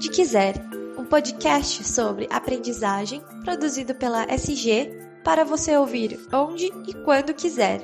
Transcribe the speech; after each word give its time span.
Onde 0.00 0.08
Quiser, 0.08 0.54
um 0.96 1.04
podcast 1.04 1.84
sobre 1.84 2.26
aprendizagem 2.32 3.20
produzido 3.44 3.94
pela 3.94 4.24
SG 4.32 4.90
para 5.22 5.44
você 5.44 5.76
ouvir 5.76 6.18
onde 6.32 6.72
e 6.88 6.94
quando 7.04 7.34
quiser. 7.34 7.82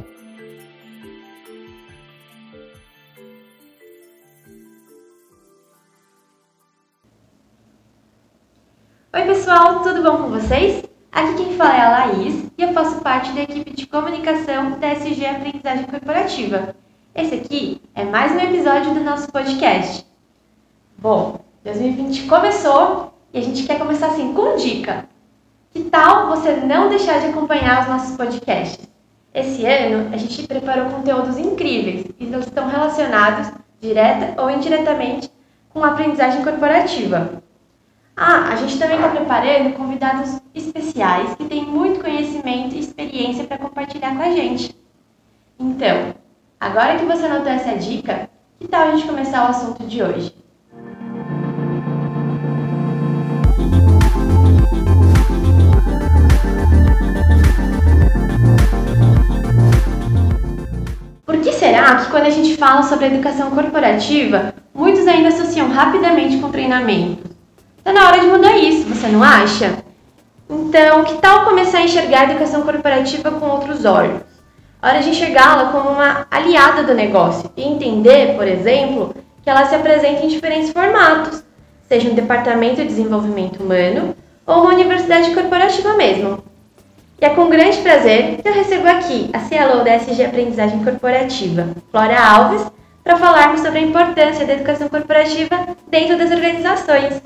Oi, 9.12 9.22
pessoal, 9.26 9.82
tudo 9.82 10.02
bom 10.02 10.22
com 10.22 10.30
vocês? 10.30 10.84
Aqui 11.12 11.36
quem 11.36 11.56
fala 11.58 11.76
é 11.76 11.80
a 11.82 11.90
Laís 11.90 12.46
e 12.56 12.62
eu 12.62 12.72
faço 12.72 12.98
parte 13.02 13.30
da 13.32 13.42
equipe 13.42 13.72
de 13.72 13.86
comunicação 13.86 14.80
da 14.80 14.88
SG 14.94 15.26
Aprendizagem 15.26 15.84
Corporativa. 15.84 16.74
Esse 17.14 17.34
aqui 17.34 17.82
é 17.94 18.04
mais 18.04 18.32
um 18.32 18.40
episódio 18.40 18.94
do 18.94 19.00
nosso 19.00 19.30
podcast. 19.30 20.06
Bom, 20.96 21.44
2020 21.66 22.28
começou 22.28 23.12
e 23.34 23.38
a 23.40 23.42
gente 23.42 23.64
quer 23.64 23.76
começar 23.76 24.06
assim 24.06 24.32
com 24.32 24.54
dica. 24.54 25.04
Que 25.72 25.82
tal 25.82 26.28
você 26.28 26.52
não 26.52 26.88
deixar 26.88 27.18
de 27.18 27.26
acompanhar 27.26 27.82
os 27.82 27.88
nossos 27.88 28.16
podcasts? 28.16 28.88
Esse 29.34 29.66
ano 29.66 30.14
a 30.14 30.16
gente 30.16 30.46
preparou 30.46 30.90
conteúdos 30.90 31.36
incríveis 31.36 32.06
e 32.20 32.24
eles 32.24 32.46
estão 32.46 32.68
relacionados, 32.68 33.50
direta 33.80 34.40
ou 34.40 34.48
indiretamente, 34.48 35.28
com 35.70 35.82
a 35.82 35.88
aprendizagem 35.88 36.44
corporativa. 36.44 37.42
Ah, 38.16 38.52
a 38.52 38.56
gente 38.56 38.78
também 38.78 38.96
está 38.96 39.08
preparando 39.08 39.74
convidados 39.74 40.40
especiais 40.54 41.34
que 41.34 41.46
têm 41.46 41.64
muito 41.64 42.00
conhecimento 42.00 42.76
e 42.76 42.78
experiência 42.78 43.42
para 43.42 43.58
compartilhar 43.58 44.16
com 44.16 44.22
a 44.22 44.30
gente. 44.30 44.74
Então, 45.58 46.14
agora 46.60 46.96
que 46.96 47.04
você 47.04 47.26
anotou 47.26 47.50
essa 47.50 47.74
dica, 47.74 48.30
que 48.60 48.68
tal 48.68 48.82
a 48.82 48.92
gente 48.92 49.08
começar 49.08 49.46
o 49.46 49.50
assunto 49.50 49.84
de 49.84 50.00
hoje? 50.00 50.45
Será 61.86 61.98
que 61.98 62.10
quando 62.10 62.26
a 62.26 62.30
gente 62.30 62.56
fala 62.56 62.82
sobre 62.82 63.06
educação 63.06 63.52
corporativa, 63.52 64.52
muitos 64.74 65.06
ainda 65.06 65.28
associam 65.28 65.68
rapidamente 65.68 66.38
com 66.38 66.50
treinamento? 66.50 67.30
Está 67.78 67.92
na 67.92 68.08
hora 68.08 68.18
de 68.18 68.26
mudar 68.26 68.58
isso, 68.58 68.88
você 68.88 69.06
não 69.06 69.22
acha? 69.22 69.84
Então, 70.50 71.04
que 71.04 71.14
tal 71.18 71.44
começar 71.44 71.78
a 71.78 71.82
enxergar 71.82 72.22
a 72.22 72.32
educação 72.32 72.62
corporativa 72.62 73.30
com 73.30 73.46
outros 73.46 73.84
olhos? 73.84 74.20
A 74.82 74.88
hora 74.88 75.00
de 75.00 75.10
enxergá-la 75.10 75.70
como 75.70 75.90
uma 75.90 76.26
aliada 76.28 76.82
do 76.82 76.92
negócio 76.92 77.52
e 77.56 77.62
entender, 77.62 78.34
por 78.34 78.48
exemplo, 78.48 79.14
que 79.44 79.48
ela 79.48 79.66
se 79.66 79.76
apresenta 79.76 80.24
em 80.24 80.28
diferentes 80.28 80.72
formatos, 80.72 81.44
seja 81.88 82.10
um 82.10 82.14
departamento 82.14 82.78
de 82.78 82.88
desenvolvimento 82.88 83.62
humano 83.62 84.16
ou 84.44 84.62
uma 84.62 84.72
universidade 84.72 85.32
corporativa 85.32 85.94
mesmo. 85.94 86.42
E 87.18 87.24
é 87.24 87.30
com 87.30 87.48
grande 87.48 87.78
prazer 87.78 88.36
que 88.42 88.46
eu 88.46 88.52
recebo 88.52 88.86
aqui 88.86 89.30
a 89.32 89.38
CLO 89.38 89.82
da 89.82 89.94
SG 89.94 90.22
Aprendizagem 90.22 90.84
Corporativa, 90.84 91.68
Flora 91.90 92.20
Alves, 92.20 92.66
para 93.02 93.16
falarmos 93.16 93.62
sobre 93.62 93.78
a 93.78 93.82
importância 93.82 94.46
da 94.46 94.52
educação 94.52 94.86
corporativa 94.90 95.66
dentro 95.88 96.18
das 96.18 96.30
organizações. 96.30 97.22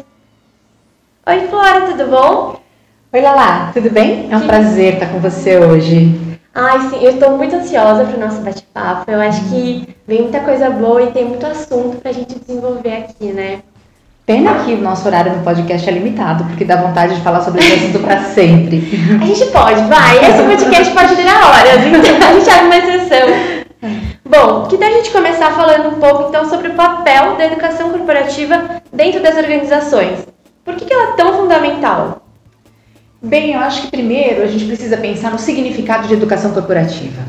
Oi, 1.27 1.41
Flora, 1.49 1.87
tudo 1.87 2.07
bom? 2.07 2.61
Oi, 3.13 3.21
Lala, 3.21 3.73
tudo 3.73 3.91
bem? 3.91 4.29
É 4.31 4.37
um 4.37 4.47
prazer 4.47 4.95
estar 4.95 5.09
com 5.09 5.19
você 5.19 5.59
hoje. 5.59 6.39
Ai, 6.55 6.81
sim, 6.89 7.03
eu 7.03 7.11
estou 7.11 7.37
muito 7.37 7.57
ansiosa 7.57 8.05
para 8.05 8.17
o 8.17 8.21
nosso 8.21 8.43
bate-papo. 8.43 9.11
Eu 9.11 9.21
acho 9.21 9.41
que 9.51 9.89
vem 10.07 10.23
muita 10.23 10.39
coisa 10.39 10.71
boa 10.71 11.03
e 11.03 11.11
tem 11.11 11.25
muito 11.25 11.45
assunto 11.45 11.97
para 11.97 12.11
a 12.11 12.15
gente 12.15 12.39
desenvolver 12.39 12.97
aqui, 12.97 13.33
né? 13.33 13.63
Pena 14.27 14.65
que 14.65 14.75
o 14.75 14.81
nosso 14.81 15.09
horário 15.09 15.37
no 15.37 15.43
podcast 15.43 15.89
é 15.89 15.93
limitado, 15.93 16.45
porque 16.45 16.65
dá 16.65 16.77
vontade 16.77 17.17
de 17.17 17.21
falar 17.23 17.41
sobre 17.41 17.61
esse 17.61 17.75
assunto 17.75 17.99
para 18.01 18.23
sempre. 18.25 18.89
A 19.21 19.27
gente 19.27 19.47
pode, 19.47 19.83
vai. 19.85 20.19
Esse 20.19 20.43
podcast 20.43 20.95
pode 20.95 21.17
durar 21.17 21.43
horas, 21.49 21.85
então 21.85 22.29
a 22.29 22.33
gente 22.35 22.51
abre 22.51 22.67
uma 22.67 22.77
exceção. 22.77 23.61
Bom, 24.25 24.69
que 24.69 24.79
tal 24.79 24.89
a 24.89 24.93
gente 24.93 25.11
começar 25.11 25.51
falando 25.53 25.89
um 25.89 25.99
pouco 25.99 26.29
então 26.29 26.49
sobre 26.49 26.69
o 26.69 26.75
papel 26.75 27.37
da 27.37 27.47
educação 27.47 27.91
corporativa 27.91 28.81
dentro 28.93 29.21
das 29.21 29.37
organizações? 29.37 30.21
Por 30.65 30.77
que, 30.77 30.85
que 30.85 30.93
ela 30.93 31.15
é 31.15 31.17
tão 31.17 31.33
fundamental? 31.37 32.23
Bem, 33.21 33.55
eu 33.55 33.61
acho 33.61 33.83
que 33.83 33.91
primeiro 33.91 34.43
a 34.43 34.47
gente 34.47 34.67
precisa 34.67 34.97
pensar 34.97 35.33
no 35.33 35.39
significado 35.39 36.07
de 36.07 36.15
educação 36.15 36.53
corporativa. 36.53 37.23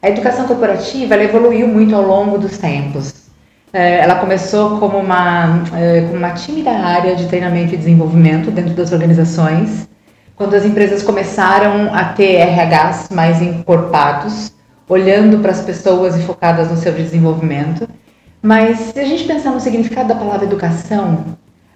A 0.00 0.08
educação 0.08 0.46
corporativa 0.46 1.14
evoluiu 1.16 1.68
muito 1.68 1.94
ao 1.94 2.02
longo 2.02 2.38
dos 2.38 2.56
tempos. 2.56 3.30
É, 3.72 4.00
ela 4.00 4.16
começou 4.16 4.78
como 4.78 4.98
uma, 4.98 5.62
é, 5.74 6.02
como 6.02 6.16
uma 6.16 6.32
tímida 6.32 6.70
área 6.70 7.16
de 7.16 7.26
treinamento 7.26 7.72
e 7.72 7.78
desenvolvimento 7.78 8.50
dentro 8.50 8.74
das 8.74 8.92
organizações, 8.92 9.88
quando 10.36 10.54
as 10.54 10.66
empresas 10.66 11.02
começaram 11.02 11.94
a 11.94 12.04
ter 12.04 12.42
RHs 12.42 13.08
mais 13.10 13.40
encorpados, 13.40 14.52
olhando 14.86 15.38
para 15.38 15.52
as 15.52 15.62
pessoas 15.62 16.16
e 16.16 16.22
focadas 16.22 16.70
no 16.70 16.76
seu 16.76 16.92
desenvolvimento. 16.92 17.88
Mas 18.42 18.78
se 18.78 19.00
a 19.00 19.04
gente 19.04 19.24
pensar 19.24 19.52
no 19.52 19.60
significado 19.60 20.08
da 20.08 20.16
palavra 20.16 20.44
educação, 20.44 21.24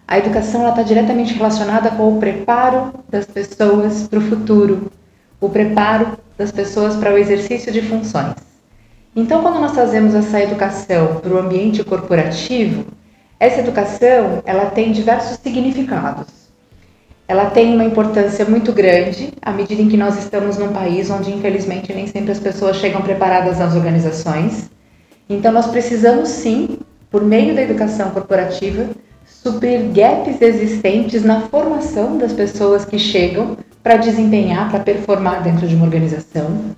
a 0.07 0.19
educação 0.19 0.69
está 0.69 0.83
diretamente 0.83 1.33
relacionada 1.33 1.91
com 1.91 2.15
o 2.15 2.21
preparo 2.21 2.93
das 3.09 3.25
pessoas 3.25 4.07
para 4.07 4.19
o 4.19 4.23
futuro, 4.23 4.93
o 5.41 5.49
preparo 5.49 6.19
das 6.37 6.53
pessoas 6.53 6.95
para 6.97 7.15
o 7.15 7.17
exercício 7.17 7.73
de 7.73 7.81
funções. 7.81 8.35
Então, 9.19 9.41
quando 9.41 9.59
nós 9.59 9.73
trazemos 9.73 10.15
essa 10.15 10.43
educação 10.43 11.17
para 11.23 11.33
o 11.33 11.39
ambiente 11.39 11.83
corporativo, 11.83 12.85
essa 13.41 13.61
educação 13.61 14.43
ela 14.45 14.67
tem 14.67 14.93
diversos 14.93 15.39
significados. 15.39 16.27
Ela 17.27 17.47
tem 17.47 17.73
uma 17.73 17.85
importância 17.85 18.45
muito 18.45 18.75
grande 18.75 19.33
à 19.41 19.53
medida 19.53 19.81
em 19.81 19.89
que 19.89 19.97
nós 19.97 20.19
estamos 20.19 20.59
num 20.59 20.71
país 20.71 21.09
onde, 21.11 21.33
infelizmente, 21.33 21.95
nem 21.95 22.07
sempre 22.07 22.31
as 22.31 22.39
pessoas 22.39 22.77
chegam 22.77 23.01
preparadas 23.01 23.59
nas 23.59 23.75
organizações. 23.75 24.71
Então, 25.31 25.51
nós 25.51 25.67
precisamos 25.69 26.29
sim, 26.29 26.81
por 27.11 27.25
meio 27.25 27.55
da 27.55 27.63
educação 27.63 28.11
corporativa, 28.11 28.85
suprir 29.25 29.81
gaps 29.95 30.43
existentes 30.43 31.25
na 31.25 31.41
formação 31.41 32.19
das 32.19 32.35
pessoas 32.35 32.85
que 32.85 32.99
chegam 32.99 33.57
para 33.83 33.97
desempenhar, 33.97 34.71
para 34.71 34.81
performar 34.81 35.43
dentro 35.43 35.67
de 35.67 35.75
uma 35.75 35.87
organização 35.87 36.77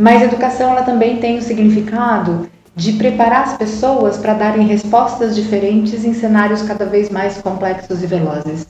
mas 0.00 0.22
educação 0.22 0.70
ela 0.70 0.82
também 0.82 1.18
tem 1.18 1.36
o 1.36 1.42
significado 1.42 2.48
de 2.74 2.94
preparar 2.94 3.42
as 3.42 3.58
pessoas 3.58 4.16
para 4.16 4.32
darem 4.32 4.66
respostas 4.66 5.34
diferentes 5.36 6.06
em 6.06 6.14
cenários 6.14 6.62
cada 6.62 6.86
vez 6.86 7.10
mais 7.10 7.36
complexos 7.42 8.02
e 8.02 8.06
velozes. 8.06 8.66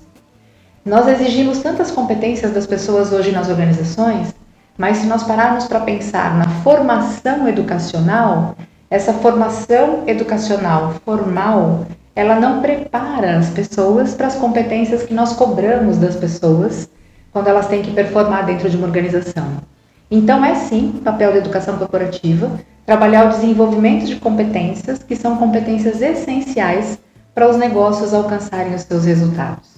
Nós 0.84 1.06
exigimos 1.06 1.60
tantas 1.60 1.92
competências 1.92 2.52
das 2.52 2.66
pessoas 2.66 3.12
hoje 3.12 3.30
nas 3.30 3.48
organizações, 3.48 4.34
mas 4.76 4.96
se 4.96 5.06
nós 5.06 5.22
pararmos 5.22 5.68
para 5.68 5.78
pensar 5.78 6.36
na 6.36 6.48
formação 6.64 7.46
educacional, 7.46 8.56
essa 8.90 9.12
formação 9.12 10.02
educacional 10.08 10.94
formal, 11.04 11.86
ela 12.16 12.40
não 12.40 12.60
prepara 12.60 13.38
as 13.38 13.50
pessoas 13.50 14.14
para 14.14 14.26
as 14.26 14.34
competências 14.34 15.04
que 15.04 15.14
nós 15.14 15.34
cobramos 15.34 15.96
das 15.96 16.16
pessoas 16.16 16.90
quando 17.32 17.46
elas 17.46 17.68
têm 17.68 17.82
que 17.82 17.92
performar 17.92 18.46
dentro 18.46 18.68
de 18.68 18.76
uma 18.76 18.88
organização. 18.88 19.69
Então, 20.10 20.44
é 20.44 20.54
sim 20.56 21.00
papel 21.04 21.32
da 21.32 21.38
educação 21.38 21.78
corporativa 21.78 22.50
trabalhar 22.84 23.26
o 23.26 23.28
desenvolvimento 23.30 24.06
de 24.06 24.16
competências 24.16 25.02
que 25.02 25.14
são 25.14 25.36
competências 25.36 26.02
essenciais 26.02 26.98
para 27.32 27.48
os 27.48 27.56
negócios 27.56 28.12
alcançarem 28.12 28.74
os 28.74 28.82
seus 28.82 29.04
resultados. 29.04 29.68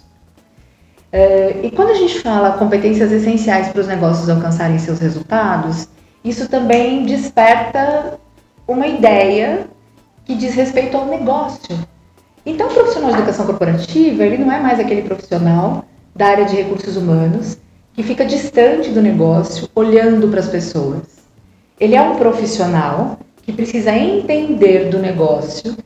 Eh, 1.12 1.60
e 1.64 1.70
quando 1.70 1.90
a 1.90 1.94
gente 1.94 2.20
fala 2.20 2.52
competências 2.52 3.12
essenciais 3.12 3.68
para 3.68 3.82
os 3.82 3.86
negócios 3.86 4.30
alcançarem 4.30 4.78
seus 4.78 4.98
resultados, 4.98 5.86
isso 6.24 6.48
também 6.48 7.04
desperta 7.04 8.18
uma 8.66 8.86
ideia 8.86 9.66
que 10.24 10.34
diz 10.34 10.54
respeito 10.54 10.96
ao 10.96 11.06
negócio. 11.06 11.78
Então, 12.46 12.68
o 12.68 12.72
profissional 12.72 13.10
de 13.10 13.18
educação 13.18 13.44
corporativa, 13.44 14.24
ele 14.24 14.38
não 14.38 14.50
é 14.50 14.58
mais 14.58 14.80
aquele 14.80 15.02
profissional 15.02 15.84
da 16.16 16.28
área 16.28 16.44
de 16.46 16.56
recursos 16.56 16.96
humanos 16.96 17.58
que 17.94 18.02
fica 18.02 18.24
distante 18.24 18.90
do 18.90 19.02
negócio, 19.02 19.68
olhando 19.74 20.28
para 20.28 20.40
as 20.40 20.48
pessoas. 20.48 21.02
Ele 21.78 21.94
é 21.94 22.00
um 22.00 22.16
profissional 22.16 23.18
que 23.42 23.52
precisa 23.52 23.92
entender 23.92 24.88
do 24.88 24.98
negócio, 24.98 25.76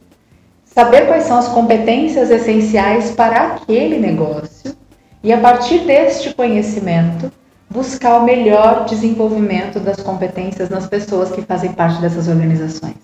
saber 0.64 1.06
quais 1.06 1.25
são 1.25 1.38
as 1.38 1.49
competências 1.49 2.31
essenciais 2.31 3.11
para 3.11 3.55
aquele 3.55 3.99
negócio 3.99 4.76
e, 5.23 5.32
a 5.32 5.38
partir 5.38 5.81
deste 5.81 6.32
conhecimento, 6.32 7.32
buscar 7.69 8.19
o 8.19 8.25
melhor 8.25 8.85
desenvolvimento 8.85 9.81
das 9.81 9.97
competências 9.97 10.69
nas 10.69 10.87
pessoas 10.87 11.32
que 11.32 11.43
fazem 11.43 11.73
parte 11.73 12.00
dessas 12.00 12.29
organizações. 12.29 12.94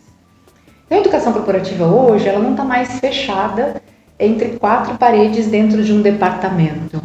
Então, 0.87 0.98
a 0.98 1.00
educação 1.00 1.32
corporativa 1.32 1.87
hoje, 1.87 2.28
ela 2.28 2.38
não 2.38 2.52
está 2.52 2.62
mais 2.62 3.00
fechada 3.00 3.82
entre 4.19 4.50
quatro 4.58 4.96
paredes 4.96 5.48
dentro 5.48 5.82
de 5.82 5.93
um 5.93 6.02
departamento 6.02 7.01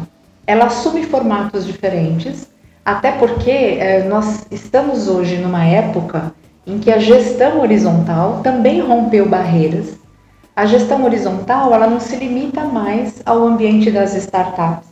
ela 0.48 0.64
assume 0.64 1.04
formatos 1.04 1.66
diferentes, 1.66 2.48
até 2.82 3.12
porque 3.12 3.50
é, 3.50 4.04
nós 4.04 4.46
estamos 4.50 5.06
hoje 5.06 5.36
numa 5.36 5.62
época 5.62 6.32
em 6.66 6.78
que 6.78 6.90
a 6.90 6.98
gestão 6.98 7.60
horizontal 7.60 8.40
também 8.42 8.80
rompeu 8.80 9.28
barreiras. 9.28 9.98
a 10.56 10.64
gestão 10.64 11.04
horizontal 11.04 11.74
ela 11.74 11.86
não 11.86 12.00
se 12.00 12.16
limita 12.16 12.64
mais 12.64 13.20
ao 13.26 13.46
ambiente 13.46 13.90
das 13.90 14.14
startups. 14.14 14.88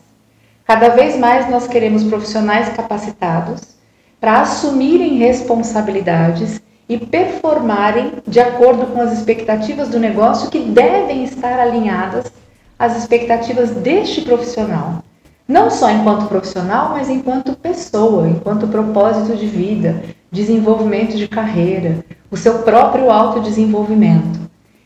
Cada 0.67 0.91
vez 0.91 1.19
mais 1.19 1.49
nós 1.49 1.67
queremos 1.67 2.05
profissionais 2.05 2.69
capacitados 2.69 3.63
para 4.21 4.43
assumirem 4.43 5.17
responsabilidades 5.17 6.61
e 6.87 6.99
performarem 6.99 8.13
de 8.29 8.41
acordo 8.41 8.89
com 8.89 9.01
as 9.01 9.11
expectativas 9.11 9.89
do 9.89 9.99
negócio 9.99 10.51
que 10.51 10.59
devem 10.59 11.25
estar 11.25 11.59
alinhadas 11.59 12.31
às 12.79 12.95
expectativas 12.95 13.71
deste 13.71 14.21
profissional. 14.21 15.03
Não 15.49 15.71
só 15.71 15.91
enquanto 15.91 16.29
profissional, 16.29 16.91
mas 16.91 17.09
enquanto 17.09 17.57
pessoa, 17.57 18.29
enquanto 18.29 18.67
propósito 18.67 19.37
de 19.37 19.47
vida, 19.47 20.03
desenvolvimento 20.31 21.17
de 21.17 21.29
carreira, 21.29 22.05
o 22.31 22.37
seu 22.37 22.61
próprio 22.61 23.11
autodesenvolvimento. 23.11 24.41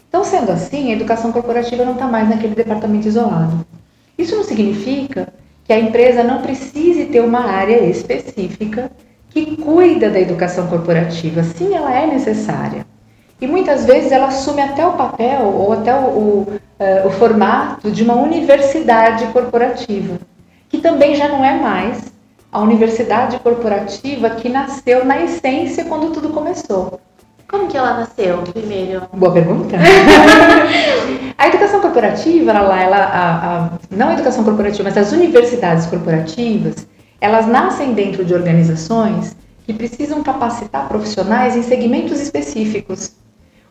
Então, 0.08 0.22
sendo 0.22 0.52
assim, 0.52 0.90
a 0.90 0.96
educação 0.96 1.32
corporativa 1.32 1.84
não 1.84 1.94
está 1.94 2.06
mais 2.06 2.28
naquele 2.28 2.54
departamento 2.54 3.08
isolado. 3.08 3.64
Isso 4.18 4.36
não 4.36 4.44
significa 4.44 5.32
que 5.64 5.72
a 5.72 5.78
empresa 5.78 6.22
não 6.22 6.42
precise 6.42 7.06
ter 7.06 7.20
uma 7.20 7.40
área 7.40 7.84
específica 7.84 8.90
que 9.30 9.56
cuida 9.56 10.10
da 10.10 10.20
educação 10.20 10.66
corporativa. 10.66 11.42
Sim, 11.42 11.74
ela 11.74 11.96
é 11.96 12.06
necessária. 12.06 12.84
E 13.40 13.46
muitas 13.46 13.86
vezes 13.86 14.12
ela 14.12 14.26
assume 14.26 14.60
até 14.60 14.86
o 14.86 14.92
papel 14.92 15.42
ou 15.42 15.72
até 15.72 15.94
o, 15.94 16.04
o, 16.04 16.46
uh, 16.50 17.06
o 17.06 17.10
formato 17.10 17.90
de 17.90 18.02
uma 18.02 18.14
universidade 18.14 19.24
corporativa, 19.28 20.18
que 20.70 20.78
também 20.78 21.14
já 21.14 21.28
não 21.28 21.44
é 21.44 21.58
mais 21.58 22.10
a 22.50 22.60
universidade 22.60 23.38
corporativa 23.40 24.30
que 24.30 24.48
nasceu 24.48 25.04
na 25.04 25.22
essência 25.22 25.84
quando 25.84 26.12
tudo 26.12 26.30
começou. 26.30 27.00
Como 27.48 27.66
que 27.66 27.76
ela 27.76 27.94
nasceu 27.94 28.38
primeiro? 28.42 29.02
Boa 29.12 29.32
pergunta. 29.32 29.76
a 31.36 31.48
educação 31.48 31.80
corporativa, 31.80 32.52
ela, 32.52 32.80
ela 32.80 32.96
a, 32.96 33.56
a, 33.56 33.70
não 33.90 34.08
a 34.08 34.14
educação 34.14 34.44
corporativa, 34.44 34.84
mas 34.84 34.96
as 34.96 35.10
universidades 35.10 35.86
corporativas, 35.86 36.86
elas 37.20 37.48
nascem 37.48 37.92
dentro 37.92 38.24
de 38.24 38.32
organizações 38.32 39.36
que 39.66 39.72
precisam 39.72 40.22
capacitar 40.22 40.88
profissionais 40.88 41.56
em 41.56 41.62
segmentos 41.62 42.20
específicos, 42.20 43.12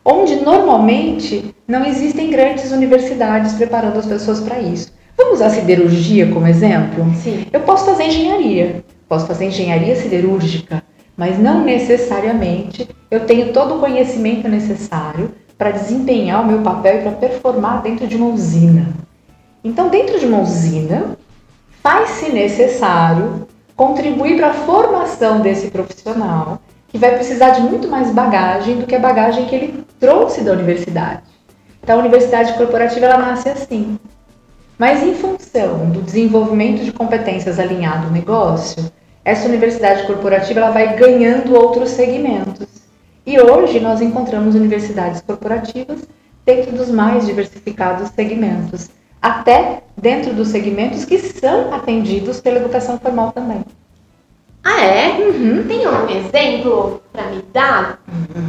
onde 0.04 0.36
normalmente 0.36 1.54
não 1.66 1.84
existem 1.84 2.30
grandes 2.30 2.72
universidades 2.72 3.54
preparando 3.54 3.98
as 3.98 4.06
pessoas 4.06 4.40
para 4.40 4.60
isso. 4.60 4.92
Vamos 5.16 5.34
usar 5.34 5.46
a 5.46 5.50
siderurgia 5.50 6.30
como 6.32 6.46
exemplo? 6.46 7.04
Sim. 7.16 7.46
Eu 7.52 7.60
posso 7.60 7.84
fazer 7.84 8.04
engenharia, 8.04 8.84
posso 9.08 9.26
fazer 9.26 9.46
engenharia 9.46 9.96
siderúrgica, 9.96 10.82
mas 11.16 11.38
não 11.38 11.64
necessariamente 11.64 12.88
eu 13.10 13.20
tenho 13.26 13.52
todo 13.52 13.74
o 13.74 13.78
conhecimento 13.80 14.48
necessário 14.48 15.32
para 15.58 15.72
desempenhar 15.72 16.42
o 16.42 16.46
meu 16.46 16.60
papel 16.62 17.00
e 17.00 17.02
para 17.02 17.12
performar 17.12 17.82
dentro 17.82 18.06
de 18.06 18.16
uma 18.16 18.28
usina. 18.28 18.88
Então, 19.62 19.88
dentro 19.88 20.18
de 20.18 20.24
uma 20.24 20.40
usina, 20.40 21.18
faz-se 21.82 22.30
necessário 22.30 23.46
contribuir 23.76 24.36
para 24.36 24.50
a 24.50 24.54
formação 24.54 25.40
desse 25.40 25.70
profissional, 25.70 26.60
que 26.88 26.96
vai 26.96 27.14
precisar 27.14 27.50
de 27.50 27.60
muito 27.60 27.88
mais 27.88 28.10
bagagem 28.10 28.78
do 28.78 28.86
que 28.86 28.94
a 28.94 28.98
bagagem 28.98 29.44
que 29.46 29.54
ele 29.54 29.84
trouxe 29.98 30.40
da 30.42 30.52
universidade. 30.52 31.22
Então, 31.82 31.96
a 31.96 32.00
universidade 32.00 32.54
corporativa 32.54 33.06
ela 33.06 33.18
nasce 33.18 33.48
assim. 33.48 33.98
Mas 34.80 35.02
em 35.02 35.14
função 35.14 35.90
do 35.90 36.00
desenvolvimento 36.00 36.82
de 36.82 36.90
competências 36.90 37.58
alinhado 37.58 38.06
ao 38.06 38.10
negócio, 38.10 38.90
essa 39.22 39.46
universidade 39.46 40.06
corporativa 40.06 40.58
ela 40.58 40.70
vai 40.70 40.96
ganhando 40.96 41.54
outros 41.54 41.90
segmentos. 41.90 42.66
E 43.26 43.38
hoje 43.38 43.78
nós 43.78 44.00
encontramos 44.00 44.54
universidades 44.54 45.20
corporativas 45.20 46.08
dentro 46.46 46.72
dos 46.72 46.88
mais 46.88 47.26
diversificados 47.26 48.08
segmentos, 48.16 48.88
até 49.20 49.82
dentro 49.98 50.32
dos 50.32 50.48
segmentos 50.48 51.04
que 51.04 51.18
são 51.18 51.74
atendidos 51.74 52.40
pela 52.40 52.56
educação 52.56 52.98
formal 52.98 53.32
também. 53.32 53.62
Ah, 54.64 54.80
é? 54.80 55.10
Uhum. 55.18 55.62
Tem 55.68 55.86
um 55.86 56.08
exemplo 56.08 57.02
para 57.12 57.26
me 57.26 57.42
dar? 57.52 58.00
Uhum. 58.08 58.48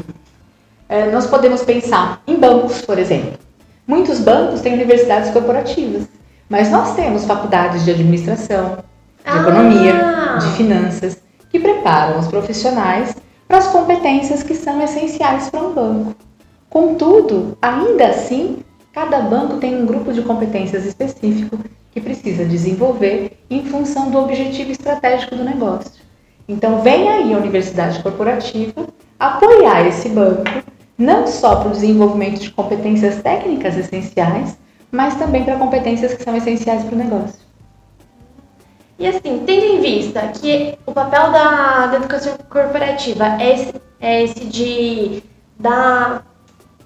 É, 0.88 1.12
nós 1.12 1.28
podemos 1.28 1.62
pensar 1.66 2.22
em 2.26 2.38
bancos, 2.38 2.84
por 2.84 2.98
exemplo. 2.98 3.38
Muitos 3.86 4.22
bancos 4.22 4.62
têm 4.62 4.74
universidades 4.74 5.32
corporativas, 5.32 6.08
mas 6.52 6.70
nós 6.70 6.94
temos 6.96 7.24
faculdades 7.24 7.86
de 7.86 7.92
administração, 7.92 8.80
de 9.24 9.38
ah. 9.38 9.38
economia, 9.38 9.94
de 10.38 10.58
finanças, 10.58 11.24
que 11.50 11.58
preparam 11.58 12.20
os 12.20 12.28
profissionais 12.28 13.16
para 13.48 13.60
as 13.60 13.68
competências 13.68 14.44
que 14.44 14.54
são 14.54 14.82
essenciais 14.82 15.50
para 15.50 15.62
um 15.62 15.74
banco. 15.74 16.14
Contudo, 16.70 17.58
ainda 17.62 18.08
assim, 18.08 18.58
cada 18.92 19.22
banco 19.22 19.60
tem 19.60 19.82
um 19.82 19.86
grupo 19.86 20.12
de 20.12 20.24
competências 20.24 20.86
específico 20.86 21.58
que 21.90 22.02
precisa 22.02 22.44
desenvolver 22.44 23.40
em 23.50 23.64
função 23.64 24.12
do 24.12 24.20
objetivo 24.20 24.72
estratégico 24.72 25.38
do 25.38 25.46
negócio. 25.46 26.02
Então, 26.50 26.82
vem 26.82 27.08
aí 27.08 27.34
a 27.34 27.38
universidade 27.38 28.04
corporativa 28.04 28.88
apoiar 29.18 29.88
esse 29.88 30.10
banco, 30.10 30.44
não 30.98 31.28
só 31.28 31.56
para 31.56 31.70
o 31.70 31.72
desenvolvimento 31.72 32.42
de 32.42 32.52
competências 32.52 33.22
técnicas 33.22 33.78
essenciais, 33.78 34.58
mas 34.92 35.16
também 35.16 35.44
para 35.44 35.56
competências 35.56 36.14
que 36.14 36.24
são 36.24 36.36
essenciais 36.36 36.84
para 36.84 36.96
o 36.96 36.98
negócio. 36.98 37.40
E 39.00 39.08
assim, 39.08 39.44
tendo 39.46 39.66
em 39.66 39.82
vista 39.82 40.22
que 40.28 40.78
o 40.86 40.92
papel 40.92 41.32
da, 41.32 41.88
da 41.88 41.98
educação 41.98 42.36
corporativa 42.50 43.26
é 43.40 43.54
esse, 43.54 43.74
é 44.00 44.24
esse 44.24 44.46
de 44.46 45.24
dar, 45.58 46.24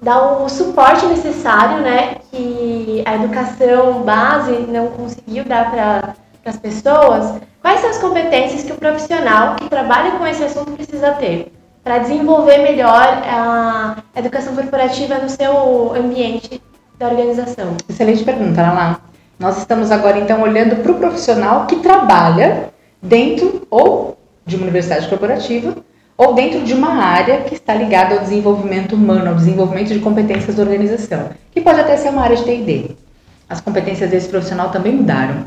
dar 0.01 0.41
o 0.41 0.47
suporte 0.47 1.05
necessário, 1.07 1.81
né, 1.81 2.15
que 2.31 3.03
a 3.05 3.15
educação 3.15 4.03
base 4.03 4.51
não 4.69 4.87
conseguiu 4.87 5.43
dar 5.43 5.69
para 5.71 6.15
as 6.45 6.57
pessoas, 6.57 7.41
quais 7.61 7.81
são 7.81 7.89
as 7.89 7.97
competências 7.97 8.63
que 8.63 8.71
o 8.71 8.75
profissional 8.75 9.55
que 9.55 9.67
trabalha 9.67 10.11
com 10.11 10.25
esse 10.25 10.43
assunto 10.43 10.71
precisa 10.71 11.11
ter 11.13 11.51
para 11.83 11.99
desenvolver 11.99 12.59
melhor 12.59 13.21
a 13.27 13.97
educação 14.15 14.55
corporativa 14.55 15.19
no 15.19 15.29
seu 15.29 15.93
ambiente 15.95 16.61
da 16.97 17.07
organização? 17.07 17.75
Excelente 17.89 18.23
pergunta, 18.23 18.61
Lala. 18.61 19.01
Nós 19.37 19.57
estamos 19.57 19.91
agora 19.91 20.17
então 20.19 20.41
olhando 20.41 20.81
para 20.81 20.91
o 20.91 20.95
profissional 20.95 21.67
que 21.67 21.77
trabalha 21.77 22.69
dentro 23.01 23.67
ou 23.69 24.17
de 24.45 24.55
uma 24.55 24.63
universidade 24.63 25.07
corporativa 25.07 25.75
ou 26.17 26.33
dentro 26.33 26.63
de 26.63 26.73
uma 26.73 27.03
área 27.03 27.41
que 27.41 27.55
está 27.55 27.73
ligada 27.73 28.15
ao 28.15 28.21
desenvolvimento 28.21 28.95
humano, 28.95 29.29
ao 29.29 29.35
desenvolvimento 29.35 29.89
de 29.93 29.99
competências 29.99 30.55
da 30.55 30.63
organização, 30.63 31.29
que 31.51 31.59
pode 31.59 31.81
até 31.81 31.97
ser 31.97 32.09
uma 32.09 32.21
área 32.21 32.37
de 32.37 32.43
T&D. 32.45 32.91
As 33.49 33.59
competências 33.59 34.09
desse 34.09 34.29
profissional 34.29 34.71
também 34.71 34.93
mudaram. 34.95 35.45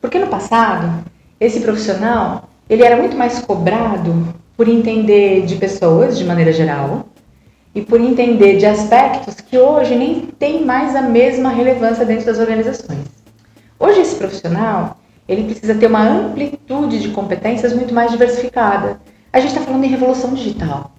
Porque 0.00 0.18
no 0.18 0.28
passado, 0.28 1.04
esse 1.40 1.60
profissional, 1.60 2.48
ele 2.70 2.84
era 2.84 2.96
muito 2.96 3.16
mais 3.16 3.40
cobrado 3.40 4.32
por 4.56 4.68
entender 4.68 5.44
de 5.44 5.56
pessoas 5.56 6.16
de 6.16 6.24
maneira 6.24 6.52
geral 6.52 7.06
e 7.74 7.82
por 7.82 8.00
entender 8.00 8.56
de 8.56 8.66
aspectos 8.66 9.40
que 9.40 9.58
hoje 9.58 9.96
nem 9.96 10.26
têm 10.38 10.64
mais 10.64 10.94
a 10.94 11.02
mesma 11.02 11.48
relevância 11.48 12.04
dentro 12.04 12.26
das 12.26 12.38
organizações. 12.38 13.04
Hoje 13.78 14.00
esse 14.00 14.14
profissional, 14.14 14.98
ele 15.28 15.44
precisa 15.44 15.74
ter 15.74 15.86
uma 15.86 16.06
amplitude 16.06 17.00
de 17.00 17.08
competências 17.08 17.72
muito 17.72 17.92
mais 17.92 18.12
diversificada. 18.12 19.00
A 19.32 19.40
gente 19.40 19.50
está 19.50 19.62
falando 19.62 19.84
em 19.84 19.88
revolução 19.88 20.32
digital. 20.34 20.92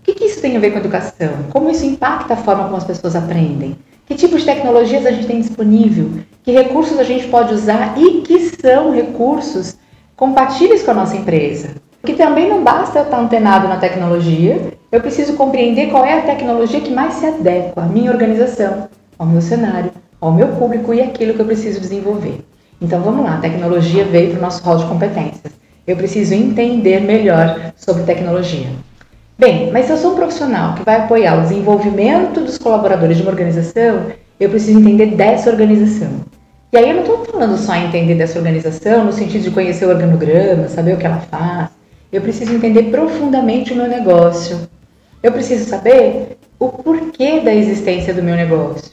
O 0.00 0.02
que, 0.02 0.14
que 0.14 0.24
isso 0.24 0.40
tem 0.40 0.56
a 0.56 0.60
ver 0.60 0.70
com 0.70 0.78
a 0.78 0.80
educação? 0.80 1.30
Como 1.50 1.70
isso 1.70 1.84
impacta 1.84 2.34
a 2.34 2.36
forma 2.36 2.64
como 2.64 2.76
as 2.76 2.84
pessoas 2.84 3.16
aprendem? 3.16 3.78
Que 4.06 4.14
tipo 4.14 4.36
de 4.36 4.44
tecnologias 4.44 5.06
a 5.06 5.12
gente 5.12 5.26
tem 5.26 5.40
disponível? 5.40 6.10
Que 6.42 6.50
recursos 6.52 6.98
a 6.98 7.04
gente 7.04 7.28
pode 7.28 7.54
usar 7.54 7.94
e 7.96 8.22
que 8.22 8.38
são 8.60 8.92
recursos 8.92 9.76
compatíveis 10.16 10.82
com 10.82 10.90
a 10.90 10.94
nossa 10.94 11.16
empresa? 11.16 11.76
Porque 12.00 12.14
também 12.14 12.48
não 12.48 12.64
basta 12.64 12.98
eu 12.98 13.04
estar 13.04 13.18
antenado 13.18 13.68
na 13.68 13.76
tecnologia, 13.76 14.72
eu 14.90 15.00
preciso 15.00 15.34
compreender 15.34 15.90
qual 15.90 16.04
é 16.04 16.18
a 16.18 16.22
tecnologia 16.22 16.80
que 16.80 16.90
mais 16.90 17.14
se 17.14 17.26
adequa 17.26 17.82
à 17.82 17.86
minha 17.86 18.10
organização, 18.10 18.88
ao 19.18 19.26
meu 19.26 19.42
cenário, 19.42 19.90
ao 20.20 20.32
meu 20.32 20.48
público 20.48 20.94
e 20.94 21.00
aquilo 21.00 21.34
que 21.34 21.40
eu 21.40 21.46
preciso 21.46 21.80
desenvolver. 21.80 22.40
Então 22.80 23.02
vamos 23.02 23.24
lá, 23.24 23.34
a 23.34 23.40
tecnologia 23.40 24.04
veio 24.04 24.30
para 24.30 24.38
o 24.38 24.42
nosso 24.42 24.62
rol 24.64 24.78
de 24.78 24.86
competências. 24.86 25.52
Eu 25.86 25.96
preciso 25.96 26.34
entender 26.34 27.00
melhor 27.00 27.72
sobre 27.76 28.04
tecnologia. 28.04 28.68
Bem, 29.38 29.70
mas 29.70 29.86
se 29.86 29.92
eu 29.92 29.96
sou 29.96 30.12
um 30.12 30.16
profissional 30.16 30.74
que 30.74 30.84
vai 30.84 30.96
apoiar 30.96 31.38
o 31.38 31.42
desenvolvimento 31.42 32.40
dos 32.40 32.58
colaboradores 32.58 33.16
de 33.16 33.22
uma 33.22 33.32
organização, 33.32 34.06
eu 34.38 34.48
preciso 34.48 34.78
entender 34.78 35.14
dessa 35.16 35.50
organização. 35.50 36.10
E 36.72 36.78
aí 36.78 36.88
eu 36.88 36.94
não 36.94 37.02
estou 37.02 37.24
falando 37.24 37.56
só 37.58 37.74
em 37.74 37.86
entender 37.86 38.14
dessa 38.14 38.38
organização 38.38 39.04
no 39.04 39.12
sentido 39.12 39.42
de 39.42 39.50
conhecer 39.50 39.86
o 39.86 39.90
organograma, 39.90 40.68
saber 40.68 40.94
o 40.94 40.96
que 40.96 41.06
ela 41.06 41.18
faz. 41.30 41.79
Eu 42.12 42.20
preciso 42.20 42.52
entender 42.52 42.90
profundamente 42.90 43.72
o 43.72 43.76
meu 43.76 43.86
negócio. 43.86 44.68
Eu 45.22 45.30
preciso 45.30 45.68
saber 45.70 46.38
o 46.58 46.68
porquê 46.68 47.40
da 47.40 47.54
existência 47.54 48.12
do 48.12 48.22
meu 48.22 48.34
negócio. 48.34 48.90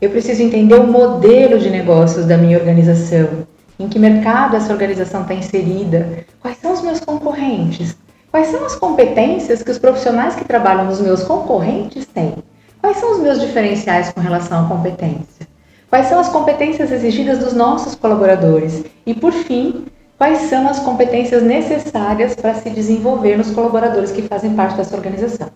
Eu 0.00 0.10
preciso 0.10 0.42
entender 0.42 0.74
o 0.74 0.86
modelo 0.86 1.58
de 1.58 1.70
negócios 1.70 2.26
da 2.26 2.36
minha 2.36 2.58
organização, 2.58 3.46
em 3.78 3.88
que 3.88 3.98
mercado 3.98 4.56
essa 4.56 4.72
organização 4.72 5.22
está 5.22 5.34
inserida, 5.34 6.24
quais 6.40 6.58
são 6.58 6.72
os 6.72 6.82
meus 6.82 7.00
concorrentes, 7.00 7.96
quais 8.32 8.48
são 8.48 8.66
as 8.66 8.74
competências 8.74 9.62
que 9.62 9.70
os 9.70 9.78
profissionais 9.78 10.34
que 10.34 10.44
trabalham 10.44 10.86
nos 10.86 11.00
meus 11.00 11.22
concorrentes 11.22 12.04
têm, 12.06 12.34
quais 12.80 12.96
são 12.96 13.12
os 13.12 13.20
meus 13.20 13.40
diferenciais 13.40 14.10
com 14.10 14.20
relação 14.20 14.66
à 14.66 14.68
competência? 14.68 15.46
Quais 15.88 16.08
são 16.08 16.18
as 16.18 16.28
competências 16.28 16.90
exigidas 16.90 17.38
dos 17.38 17.52
nossos 17.52 17.94
colaboradores? 17.94 18.84
E, 19.06 19.14
por 19.14 19.32
fim, 19.32 19.86
quais 20.18 20.38
são 20.48 20.68
as 20.68 20.78
competências 20.78 21.42
necessárias 21.42 22.34
para 22.34 22.54
se 22.54 22.70
desenvolver 22.70 23.36
nos 23.36 23.50
colaboradores 23.50 24.10
que 24.10 24.22
fazem 24.22 24.54
parte 24.54 24.76
dessa 24.76 24.96
organização? 24.96 25.48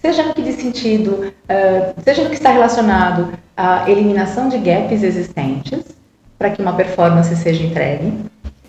Seja 0.00 0.24
no 0.24 0.34
que 0.34 0.42
diz 0.42 0.56
sentido, 0.56 1.32
seja 2.04 2.24
no 2.24 2.30
que 2.30 2.36
está 2.36 2.50
relacionado 2.50 3.32
à 3.56 3.88
eliminação 3.88 4.48
de 4.48 4.58
gaps 4.58 5.02
existentes, 5.02 5.84
para 6.38 6.50
que 6.50 6.60
uma 6.60 6.72
performance 6.72 7.36
seja 7.36 7.62
entregue, 7.62 8.12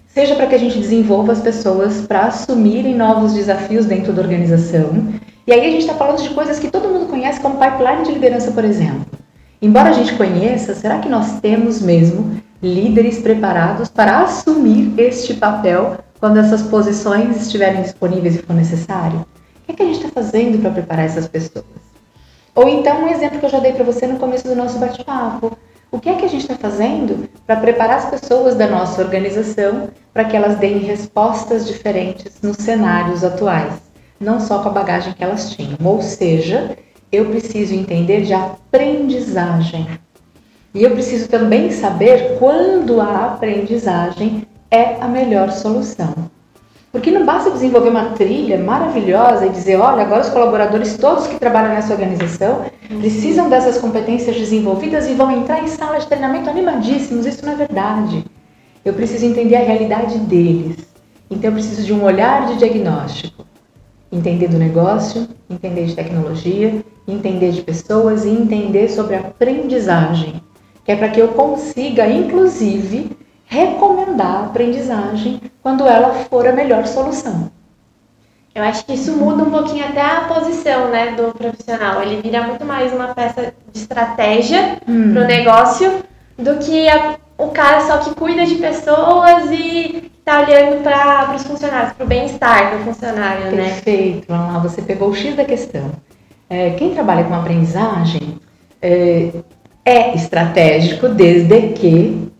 seja 0.06 0.36
para 0.36 0.46
que 0.46 0.54
a 0.54 0.60
gente 0.60 0.78
desenvolva 0.78 1.32
as 1.32 1.42
pessoas 1.42 2.02
para 2.02 2.26
assumirem 2.26 2.94
novos 2.94 3.34
desafios 3.34 3.88
dentro 3.88 4.14
da 4.14 4.22
organização. 4.22 5.12
E 5.48 5.52
aí 5.52 5.62
a 5.62 5.72
gente 5.72 5.82
está 5.82 5.96
falando 5.96 6.22
de 6.22 6.30
coisas 6.30 6.60
que 6.60 6.70
todo 6.70 6.88
mundo 6.88 7.08
conhece 7.08 7.40
como 7.40 7.58
pipeline 7.58 8.04
de 8.04 8.12
liderança, 8.12 8.52
por 8.52 8.64
exemplo. 8.64 9.08
Embora 9.60 9.90
a 9.90 9.94
gente 9.94 10.14
conheça, 10.14 10.76
será 10.76 11.00
que 11.00 11.10
nós 11.10 11.40
temos 11.40 11.82
mesmo 11.82 12.40
líderes 12.64 13.20
preparados 13.20 13.90
para 13.90 14.22
assumir 14.22 14.94
este 14.98 15.34
papel 15.34 15.98
quando 16.18 16.40
essas 16.40 16.62
posições 16.62 17.42
estiverem 17.42 17.82
disponíveis 17.82 18.36
e 18.36 18.42
for 18.42 18.56
necessário? 18.56 19.20
O 19.20 19.66
que, 19.66 19.74
é 19.74 19.76
que 19.76 19.84
a 19.84 19.86
gente 19.86 19.98
está 19.98 20.10
fazendo 20.10 20.62
para 20.62 20.72
preparar 20.72 21.06
essas 21.06 21.28
pessoas? 21.28 21.66
Ou 22.56 22.70
então, 22.70 23.04
um 23.04 23.10
exemplo 23.10 23.40
que 23.40 23.46
eu 23.46 23.50
já 23.50 23.60
dei 23.60 23.74
para 23.74 23.84
você 23.84 24.08
no 24.08 24.18
começo 24.18 24.48
do 24.48 24.56
nosso 24.56 24.80
bate-papo. 24.80 25.58
O 25.92 26.00
que 26.00 26.10
é 26.10 26.16
que 26.16 26.26
a 26.26 26.30
gente 26.30 26.42
está 26.42 26.56
fazendo 26.56 27.30
para 27.46 27.58
preparar 27.58 27.98
as 27.98 28.10
pessoas 28.10 28.56
da 28.56 28.68
nossa 28.68 29.02
organização 29.02 29.90
para 30.14 30.24
que 30.26 30.36
elas 30.36 30.58
deem 30.58 30.80
respostas 30.80 31.68
diferentes 31.68 32.42
nos 32.42 32.58
cenários 32.58 33.24
atuais, 33.24 33.74
não 34.20 34.40
só 34.40 34.64
com 34.64 34.70
a 34.70 34.72
bagagem 34.72 35.14
que 35.14 35.24
elas 35.24 35.52
tinham? 35.52 35.78
Ou 35.84 36.02
seja, 36.02 36.78
eu 37.12 37.26
preciso 37.26 37.76
entender 37.76 38.22
de 38.22 38.34
aprendizagem. 38.34 39.88
E 40.74 40.84
eu 40.84 40.92
preciso 40.92 41.30
também 41.30 41.70
saber 41.72 42.38
quando 42.40 43.00
a 43.00 43.26
aprendizagem 43.26 44.48
é 44.72 44.96
a 45.00 45.08
melhor 45.08 45.52
solução. 45.52 46.16
Porque 46.92 47.12
não 47.12 47.26
basta 47.26 47.52
desenvolver 47.52 47.90
uma 47.90 48.12
trilha 48.12 48.58
maravilhosa 48.58 49.46
e 49.46 49.50
dizer, 49.50 49.76
olha, 49.78 50.02
agora 50.02 50.22
os 50.22 50.30
colaboradores 50.30 50.98
todos 50.98 51.28
que 51.28 51.40
trabalham 51.40 51.74
nessa 51.74 51.94
organização 51.94 52.66
precisam 53.00 53.50
dessas 53.50 53.78
competências 53.78 54.36
desenvolvidas 54.36 55.08
e 55.08 55.14
vão 55.14 55.32
entrar 55.32 55.64
em 55.64 55.68
sala 55.68 56.00
de 56.00 56.08
treinamento 56.08 56.50
animadíssimos. 56.50 57.28
Isso 57.28 57.46
não 57.46 57.54
é 57.54 57.56
verdade. 57.56 58.26
Eu 58.84 58.94
preciso 58.94 59.26
entender 59.26 59.56
a 59.56 59.64
realidade 59.64 60.18
deles. 60.20 60.78
Então 61.30 61.52
eu 61.52 61.54
preciso 61.54 61.84
de 61.84 61.94
um 61.94 62.04
olhar 62.04 62.48
de 62.48 62.58
diagnóstico. 62.58 63.46
Entender 64.12 64.48
do 64.48 64.58
negócio, 64.58 65.28
entender 65.50 65.86
de 65.86 65.96
tecnologia, 65.96 66.84
entender 67.08 67.52
de 67.52 67.62
pessoas 67.62 68.26
e 68.26 68.30
entender 68.30 68.90
sobre 68.90 69.16
aprendizagem. 69.16 70.42
Que 70.86 70.92
é 70.92 70.96
para 70.96 71.10
que 71.10 71.20
eu 71.20 71.30
consiga, 71.30 72.08
inclusive, 72.08 73.16
recomendar 73.46 74.36
a 74.36 74.46
aprendizagem 74.46 75.42
quando 75.62 75.88
ela 75.88 76.14
for 76.30 76.48
a 76.48 76.52
melhor 76.52 76.86
solução. 76.86 77.52
Eu 78.54 78.64
acho 78.64 78.86
que 78.86 78.94
isso 78.94 79.14
muda 79.14 79.44
um 79.44 79.50
pouquinho 79.50 79.84
até 79.86 80.02
a 80.02 80.22
posição 80.22 80.90
né, 80.90 81.16
do 81.16 81.34
profissional. 81.34 82.02
Ele 82.02 82.22
vira 82.22 82.44
muito 82.44 82.64
mais 82.64 82.94
uma 82.94 83.08
peça 83.08 83.54
de 83.72 83.80
estratégia 83.80 84.78
hum. 84.88 85.14
para 85.14 85.24
o 85.24 85.26
negócio 85.26 86.04
do 86.38 86.58
que 86.58 86.88
a, 86.88 87.16
o 87.38 87.48
cara 87.48 87.82
só 87.82 87.98
que 87.98 88.14
cuida 88.14 88.46
de 88.46 88.56
pessoas 88.56 89.50
e 89.50 90.12
está 90.20 90.42
olhando 90.42 90.84
para 90.84 91.34
os 91.36 91.44
funcionários, 91.44 91.94
para 91.94 92.06
o 92.06 92.08
bem-estar 92.08 92.78
do 92.78 92.84
funcionário. 92.84 93.46
Né? 93.52 93.64
Perfeito, 93.64 94.32
né? 94.32 94.38
vamos 94.38 94.54
lá, 94.54 94.60
você 94.60 94.82
pegou 94.82 95.10
o 95.10 95.16
X 95.16 95.36
da 95.36 95.46
questão. 95.46 95.92
É, 96.50 96.72
quem 96.72 96.94
trabalha 96.94 97.24
com 97.24 97.34
aprendizagem 97.34 98.40
é, 98.82 99.32
é 99.86 100.16
estratégico 100.16 101.10
desde 101.10 101.74
que 101.74 102.32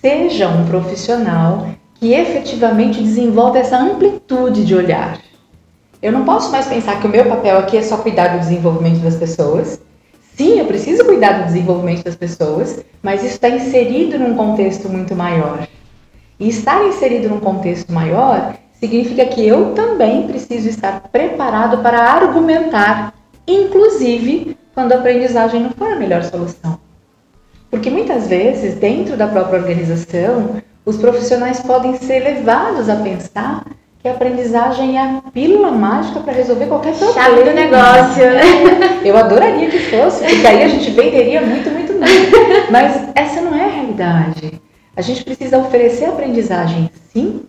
seja 0.00 0.48
um 0.48 0.66
profissional 0.66 1.68
que 1.94 2.12
efetivamente 2.12 3.02
desenvolve 3.02 3.58
essa 3.58 3.78
amplitude 3.78 4.64
de 4.64 4.74
olhar. 4.74 5.18
Eu 6.00 6.12
não 6.12 6.24
posso 6.24 6.52
mais 6.52 6.66
pensar 6.66 7.00
que 7.00 7.06
o 7.06 7.10
meu 7.10 7.24
papel 7.24 7.58
aqui 7.58 7.76
é 7.76 7.82
só 7.82 7.96
cuidar 7.96 8.28
do 8.28 8.38
desenvolvimento 8.38 9.00
das 9.00 9.16
pessoas. 9.16 9.80
Sim, 10.36 10.58
eu 10.58 10.66
preciso 10.66 11.04
cuidar 11.04 11.40
do 11.40 11.46
desenvolvimento 11.46 12.04
das 12.04 12.14
pessoas, 12.14 12.84
mas 13.02 13.22
isso 13.24 13.34
está 13.34 13.48
inserido 13.48 14.18
num 14.18 14.36
contexto 14.36 14.88
muito 14.88 15.16
maior. 15.16 15.66
E 16.38 16.48
estar 16.48 16.84
inserido 16.86 17.28
num 17.30 17.40
contexto 17.40 17.90
maior 17.92 18.54
significa 18.78 19.24
que 19.24 19.44
eu 19.46 19.72
também 19.72 20.26
preciso 20.26 20.68
estar 20.68 21.00
preparado 21.10 21.82
para 21.82 21.98
argumentar, 21.98 23.14
inclusive 23.48 24.56
quando 24.76 24.92
a 24.92 24.96
aprendizagem 24.96 25.62
não 25.62 25.70
for 25.70 25.90
a 25.90 25.96
melhor 25.96 26.22
solução. 26.22 26.78
Porque 27.70 27.88
muitas 27.88 28.28
vezes, 28.28 28.74
dentro 28.74 29.16
da 29.16 29.26
própria 29.26 29.58
organização, 29.58 30.62
os 30.84 30.98
profissionais 30.98 31.60
podem 31.60 31.96
ser 31.96 32.20
levados 32.20 32.90
a 32.90 32.96
pensar 32.96 33.64
que 34.02 34.06
a 34.06 34.12
aprendizagem 34.12 34.98
é 34.98 35.00
a 35.00 35.22
pílula 35.32 35.70
mágica 35.70 36.20
para 36.20 36.34
resolver 36.34 36.66
qualquer 36.66 36.92
problema. 36.92 37.24
Chave 37.24 37.42
do 37.42 37.54
negócio. 37.54 38.22
Eu 39.02 39.16
adoraria 39.16 39.70
que 39.70 39.78
fosse, 39.78 40.22
porque 40.22 40.46
aí 40.46 40.64
a 40.64 40.68
gente 40.68 40.90
venderia 40.90 41.40
muito, 41.40 41.70
muito, 41.70 41.94
muito. 41.94 42.70
Mas 42.70 43.08
essa 43.14 43.40
não 43.40 43.54
é 43.54 43.64
a 43.64 43.68
realidade. 43.68 44.60
A 44.94 45.00
gente 45.00 45.24
precisa 45.24 45.56
oferecer 45.56 46.04
aprendizagem, 46.04 46.90
sim, 47.14 47.46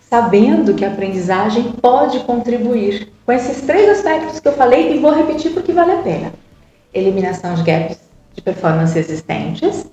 sabendo 0.00 0.74
que 0.74 0.84
a 0.84 0.88
aprendizagem 0.88 1.70
pode 1.80 2.18
contribuir 2.20 3.12
com 3.24 3.30
esses 3.30 3.60
três 3.60 3.88
aspectos 3.88 4.40
que 4.40 4.48
eu 4.48 4.52
falei 4.54 4.92
e 4.92 4.98
vou 4.98 5.12
repetir 5.12 5.52
porque 5.52 5.72
vale 5.72 5.92
a 5.92 5.98
pena. 5.98 6.32
Eliminação 6.94 7.54
de 7.54 7.62
gaps 7.62 7.98
de 8.34 8.40
performance 8.40 8.98
existentes, 8.98 9.86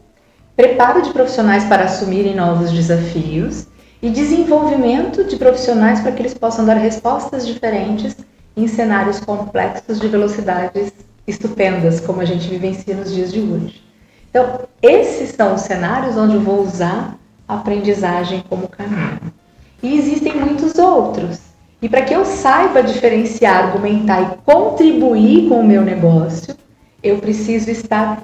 preparo 0.55 1.01
de 1.01 1.11
profissionais 1.11 1.65
para 1.65 1.85
assumirem 1.85 2.35
novos 2.35 2.71
desafios 2.71 3.67
e 4.01 4.09
desenvolvimento 4.09 5.23
de 5.23 5.35
profissionais 5.35 5.99
para 5.99 6.11
que 6.11 6.21
eles 6.21 6.33
possam 6.33 6.65
dar 6.65 6.75
respostas 6.75 7.45
diferentes 7.45 8.15
em 8.55 8.67
cenários 8.67 9.19
complexos 9.19 9.99
de 9.99 10.07
velocidades 10.07 10.93
estupendas, 11.27 11.99
como 11.99 12.21
a 12.21 12.25
gente 12.25 12.47
vivencia 12.47 12.95
nos 12.95 13.13
dias 13.13 13.31
de 13.31 13.39
hoje. 13.39 13.81
Então, 14.29 14.61
esses 14.81 15.35
são 15.35 15.55
os 15.55 15.61
cenários 15.61 16.17
onde 16.17 16.35
eu 16.35 16.41
vou 16.41 16.61
usar 16.61 17.17
a 17.47 17.55
aprendizagem 17.55 18.43
como 18.49 18.67
caminho. 18.67 19.19
E 19.83 19.97
existem 19.97 20.35
muitos 20.35 20.77
outros. 20.77 21.39
E 21.81 21.89
para 21.89 22.03
que 22.03 22.13
eu 22.13 22.23
saiba 22.23 22.83
diferenciar, 22.83 23.65
argumentar 23.65 24.21
e 24.21 24.37
contribuir 24.45 25.49
com 25.49 25.59
o 25.59 25.65
meu 25.65 25.81
negócio, 25.81 26.55
eu 27.03 27.17
preciso 27.17 27.69
estar 27.69 28.23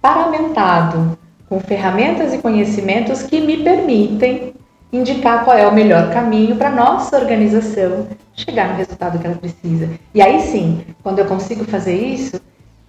paramentado 0.00 1.18
com 1.48 1.60
ferramentas 1.60 2.32
e 2.32 2.38
conhecimentos 2.38 3.22
que 3.22 3.40
me 3.40 3.62
permitem 3.62 4.54
indicar 4.92 5.44
qual 5.44 5.56
é 5.56 5.66
o 5.66 5.74
melhor 5.74 6.12
caminho 6.12 6.56
para 6.56 6.70
nossa 6.70 7.16
organização 7.18 8.08
chegar 8.34 8.70
no 8.70 8.76
resultado 8.76 9.18
que 9.18 9.26
ela 9.26 9.36
precisa. 9.36 9.88
E 10.14 10.20
aí 10.20 10.40
sim, 10.42 10.82
quando 11.02 11.18
eu 11.18 11.24
consigo 11.24 11.64
fazer 11.64 11.96
isso, 11.96 12.40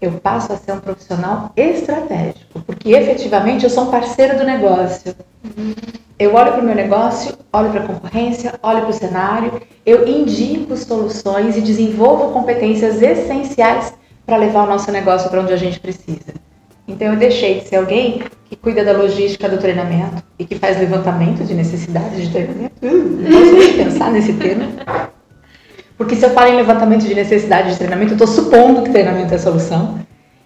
eu 0.01 0.11
passo 0.13 0.51
a 0.51 0.57
ser 0.57 0.73
um 0.73 0.79
profissional 0.79 1.51
estratégico, 1.55 2.61
porque 2.61 2.89
efetivamente 2.89 3.63
eu 3.63 3.69
sou 3.69 3.85
um 3.85 3.91
parceiro 3.91 4.37
do 4.37 4.43
negócio. 4.43 5.15
Eu 6.19 6.35
olho 6.35 6.51
para 6.51 6.61
o 6.61 6.65
meu 6.65 6.75
negócio, 6.75 7.37
olho 7.51 7.71
para 7.71 7.83
a 7.83 7.87
concorrência, 7.87 8.53
olho 8.61 8.81
para 8.81 8.89
o 8.89 8.93
cenário, 8.93 9.61
eu 9.85 10.07
indico 10.07 10.75
soluções 10.75 11.57
e 11.57 11.61
desenvolvo 11.61 12.33
competências 12.33 13.01
essenciais 13.01 13.93
para 14.25 14.37
levar 14.37 14.63
o 14.63 14.67
nosso 14.67 14.91
negócio 14.91 15.29
para 15.29 15.41
onde 15.41 15.53
a 15.53 15.57
gente 15.57 15.79
precisa. 15.79 16.33
Então 16.87 17.13
eu 17.13 17.15
deixei 17.15 17.59
de 17.59 17.67
ser 17.67 17.77
alguém 17.77 18.23
que 18.45 18.55
cuida 18.55 18.83
da 18.83 18.91
logística 18.91 19.47
do 19.47 19.57
treinamento 19.57 20.21
e 20.37 20.45
que 20.45 20.55
faz 20.55 20.77
levantamento 20.77 21.43
de 21.43 21.53
necessidades 21.53 22.21
de 22.21 22.29
treinamento. 22.29 22.75
Posso 22.79 23.53
nem 23.53 23.73
pensar 23.77 24.11
nesse 24.11 24.33
termo. 24.33 24.73
Porque 25.97 26.15
se 26.15 26.25
eu 26.25 26.31
falo 26.31 26.49
em 26.49 26.57
levantamento 26.57 27.07
de 27.07 27.15
necessidade 27.15 27.71
de 27.71 27.77
treinamento, 27.77 28.11
eu 28.11 28.15
estou 28.15 28.27
supondo 28.27 28.81
que 28.81 28.89
treinamento 28.89 29.33
é 29.33 29.37
a 29.37 29.39
solução. 29.39 29.99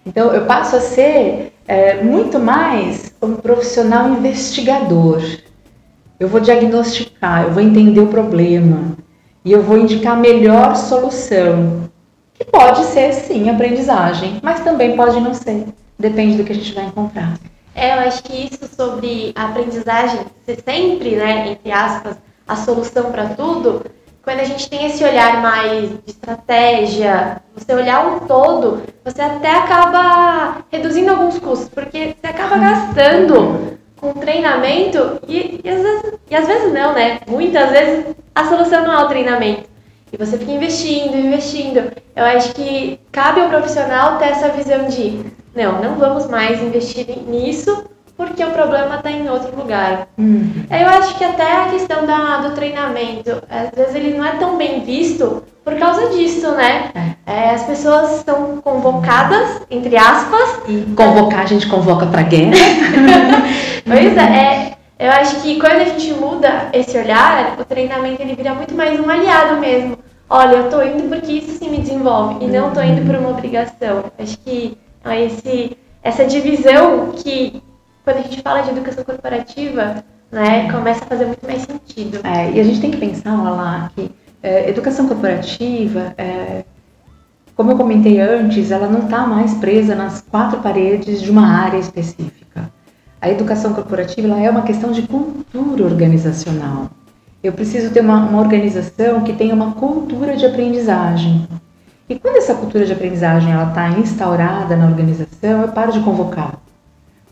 Então 0.06 0.32
eu 0.32 0.46
passo 0.46 0.76
a 0.76 0.80
ser 0.80 1.52
é, 1.66 2.02
muito 2.02 2.38
mais 2.38 3.12
um 3.20 3.34
profissional 3.34 4.08
investigador. 4.08 5.22
Eu 6.20 6.28
vou 6.28 6.40
diagnosticar, 6.40 7.44
eu 7.44 7.52
vou 7.52 7.62
entender 7.62 8.00
o 8.00 8.06
problema 8.06 8.96
e 9.44 9.52
eu 9.52 9.62
vou 9.62 9.78
indicar 9.78 10.14
a 10.14 10.20
melhor 10.20 10.76
solução. 10.76 11.87
Que 12.38 12.44
pode 12.44 12.84
ser 12.84 13.12
sim 13.12 13.50
aprendizagem, 13.50 14.38
mas 14.42 14.60
também 14.60 14.96
pode 14.96 15.20
não 15.20 15.34
ser. 15.34 15.66
Depende 15.98 16.36
do 16.36 16.44
que 16.44 16.52
a 16.52 16.54
gente 16.54 16.72
vai 16.72 16.84
encontrar. 16.84 17.38
É, 17.74 17.94
eu 17.94 18.00
acho 18.08 18.22
que 18.22 18.46
isso 18.46 18.68
sobre 18.74 19.32
a 19.34 19.46
aprendizagem 19.46 20.20
ser 20.46 20.60
sempre, 20.64 21.16
né, 21.16 21.48
entre 21.48 21.72
aspas, 21.72 22.16
a 22.46 22.56
solução 22.56 23.10
para 23.10 23.30
tudo, 23.30 23.84
quando 24.28 24.40
a 24.40 24.44
gente 24.44 24.68
tem 24.68 24.84
esse 24.84 25.02
olhar 25.02 25.40
mais 25.40 25.88
de 25.88 26.10
estratégia, 26.10 27.40
você 27.56 27.72
olhar 27.72 28.06
um 28.06 28.20
todo, 28.26 28.82
você 29.02 29.22
até 29.22 29.50
acaba 29.50 30.58
reduzindo 30.70 31.10
alguns 31.10 31.38
custos, 31.38 31.70
porque 31.70 32.14
você 32.20 32.26
acaba 32.26 32.58
gastando 32.58 33.78
com 33.96 34.12
treinamento 34.12 35.18
e, 35.26 35.62
e, 35.64 35.70
às 35.70 35.80
vezes, 35.80 36.12
e 36.30 36.36
às 36.36 36.46
vezes 36.46 36.72
não, 36.74 36.92
né? 36.92 37.20
Muitas 37.26 37.70
vezes 37.70 38.14
a 38.34 38.44
solução 38.44 38.84
não 38.84 39.00
é 39.00 39.04
o 39.04 39.08
treinamento. 39.08 39.62
E 40.12 40.16
você 40.16 40.38
fica 40.38 40.52
investindo, 40.52 41.16
investindo. 41.16 41.92
Eu 42.16 42.24
acho 42.24 42.54
que 42.54 42.98
cabe 43.12 43.40
ao 43.40 43.48
profissional 43.48 44.18
ter 44.18 44.26
essa 44.26 44.48
visão 44.48 44.86
de, 44.88 45.24
não, 45.54 45.80
não 45.80 45.94
vamos 45.96 46.26
mais 46.28 46.62
investir 46.62 47.06
nisso 47.26 47.84
porque 48.16 48.44
o 48.44 48.50
problema 48.50 48.96
está 48.96 49.12
em 49.12 49.30
outro 49.30 49.56
lugar. 49.56 50.08
Uhum. 50.18 50.64
Eu 50.68 50.88
acho 50.88 51.16
que 51.16 51.24
até 51.24 51.52
a 51.52 51.68
questão 51.68 52.04
da, 52.04 52.38
do 52.38 52.54
treinamento, 52.56 53.40
às 53.48 53.70
vezes 53.70 53.94
ele 53.94 54.18
não 54.18 54.24
é 54.24 54.32
tão 54.32 54.56
bem 54.56 54.80
visto 54.80 55.44
por 55.64 55.76
causa 55.78 56.08
disso, 56.08 56.50
né? 56.52 56.90
É. 56.94 57.18
É, 57.32 57.50
as 57.50 57.62
pessoas 57.62 58.24
são 58.24 58.56
convocadas, 58.56 59.60
entre 59.70 59.96
aspas. 59.96 60.62
E 60.66 60.80
convocar, 60.96 61.42
a 61.42 61.46
gente 61.46 61.68
convoca 61.68 62.06
para 62.06 62.22
guerra. 62.22 62.52
pois 63.86 64.16
é, 64.16 64.20
é, 64.20 64.77
eu 64.98 65.10
acho 65.12 65.40
que 65.42 65.60
quando 65.60 65.80
a 65.80 65.84
gente 65.84 66.12
muda 66.14 66.70
esse 66.72 66.98
olhar, 66.98 67.58
o 67.58 67.64
treinamento 67.64 68.20
ele 68.20 68.34
vira 68.34 68.54
muito 68.54 68.74
mais 68.74 68.98
um 68.98 69.08
aliado 69.08 69.60
mesmo. 69.60 69.98
Olha, 70.28 70.56
eu 70.56 70.70
tô 70.70 70.82
indo 70.82 71.08
porque 71.08 71.32
isso 71.32 71.52
sim 71.52 71.70
me 71.70 71.78
desenvolve 71.78 72.44
e 72.44 72.48
não 72.48 72.72
tô 72.72 72.82
indo 72.82 73.06
por 73.06 73.14
uma 73.14 73.30
obrigação. 73.30 74.04
Acho 74.18 74.38
que 74.38 74.76
esse, 75.06 75.76
essa 76.02 76.26
divisão 76.26 77.12
que 77.12 77.62
quando 78.04 78.18
a 78.18 78.22
gente 78.22 78.42
fala 78.42 78.62
de 78.62 78.70
educação 78.70 79.04
corporativa, 79.04 80.04
né, 80.32 80.70
começa 80.70 81.04
a 81.04 81.06
fazer 81.06 81.26
muito 81.26 81.46
mais 81.46 81.62
sentido. 81.62 82.20
É, 82.24 82.50
e 82.50 82.60
a 82.60 82.64
gente 82.64 82.80
tem 82.80 82.90
que 82.90 82.96
pensar 82.96 83.36
lá 83.40 83.90
que 83.94 84.10
é, 84.42 84.68
educação 84.68 85.06
corporativa, 85.06 86.12
é, 86.18 86.64
como 87.54 87.72
eu 87.72 87.76
comentei 87.76 88.20
antes, 88.20 88.70
ela 88.70 88.88
não 88.88 89.00
está 89.00 89.26
mais 89.26 89.54
presa 89.54 89.94
nas 89.94 90.20
quatro 90.20 90.60
paredes 90.60 91.20
de 91.22 91.30
uma 91.30 91.46
área 91.46 91.78
específica. 91.78 92.70
A 93.20 93.28
educação 93.28 93.74
corporativa 93.74 94.28
ela 94.28 94.40
é 94.40 94.48
uma 94.48 94.62
questão 94.62 94.92
de 94.92 95.02
cultura 95.02 95.84
organizacional. 95.84 96.88
Eu 97.42 97.52
preciso 97.52 97.92
ter 97.92 98.00
uma, 98.00 98.28
uma 98.28 98.40
organização 98.40 99.22
que 99.22 99.32
tenha 99.32 99.54
uma 99.54 99.72
cultura 99.72 100.36
de 100.36 100.46
aprendizagem. 100.46 101.48
E 102.08 102.16
quando 102.18 102.36
essa 102.36 102.54
cultura 102.54 102.86
de 102.86 102.92
aprendizagem 102.92 103.52
está 103.52 103.90
instaurada 103.90 104.76
na 104.76 104.86
organização, 104.86 105.62
eu 105.62 105.68
paro 105.68 105.92
de 105.92 106.00
convocar. 106.00 106.54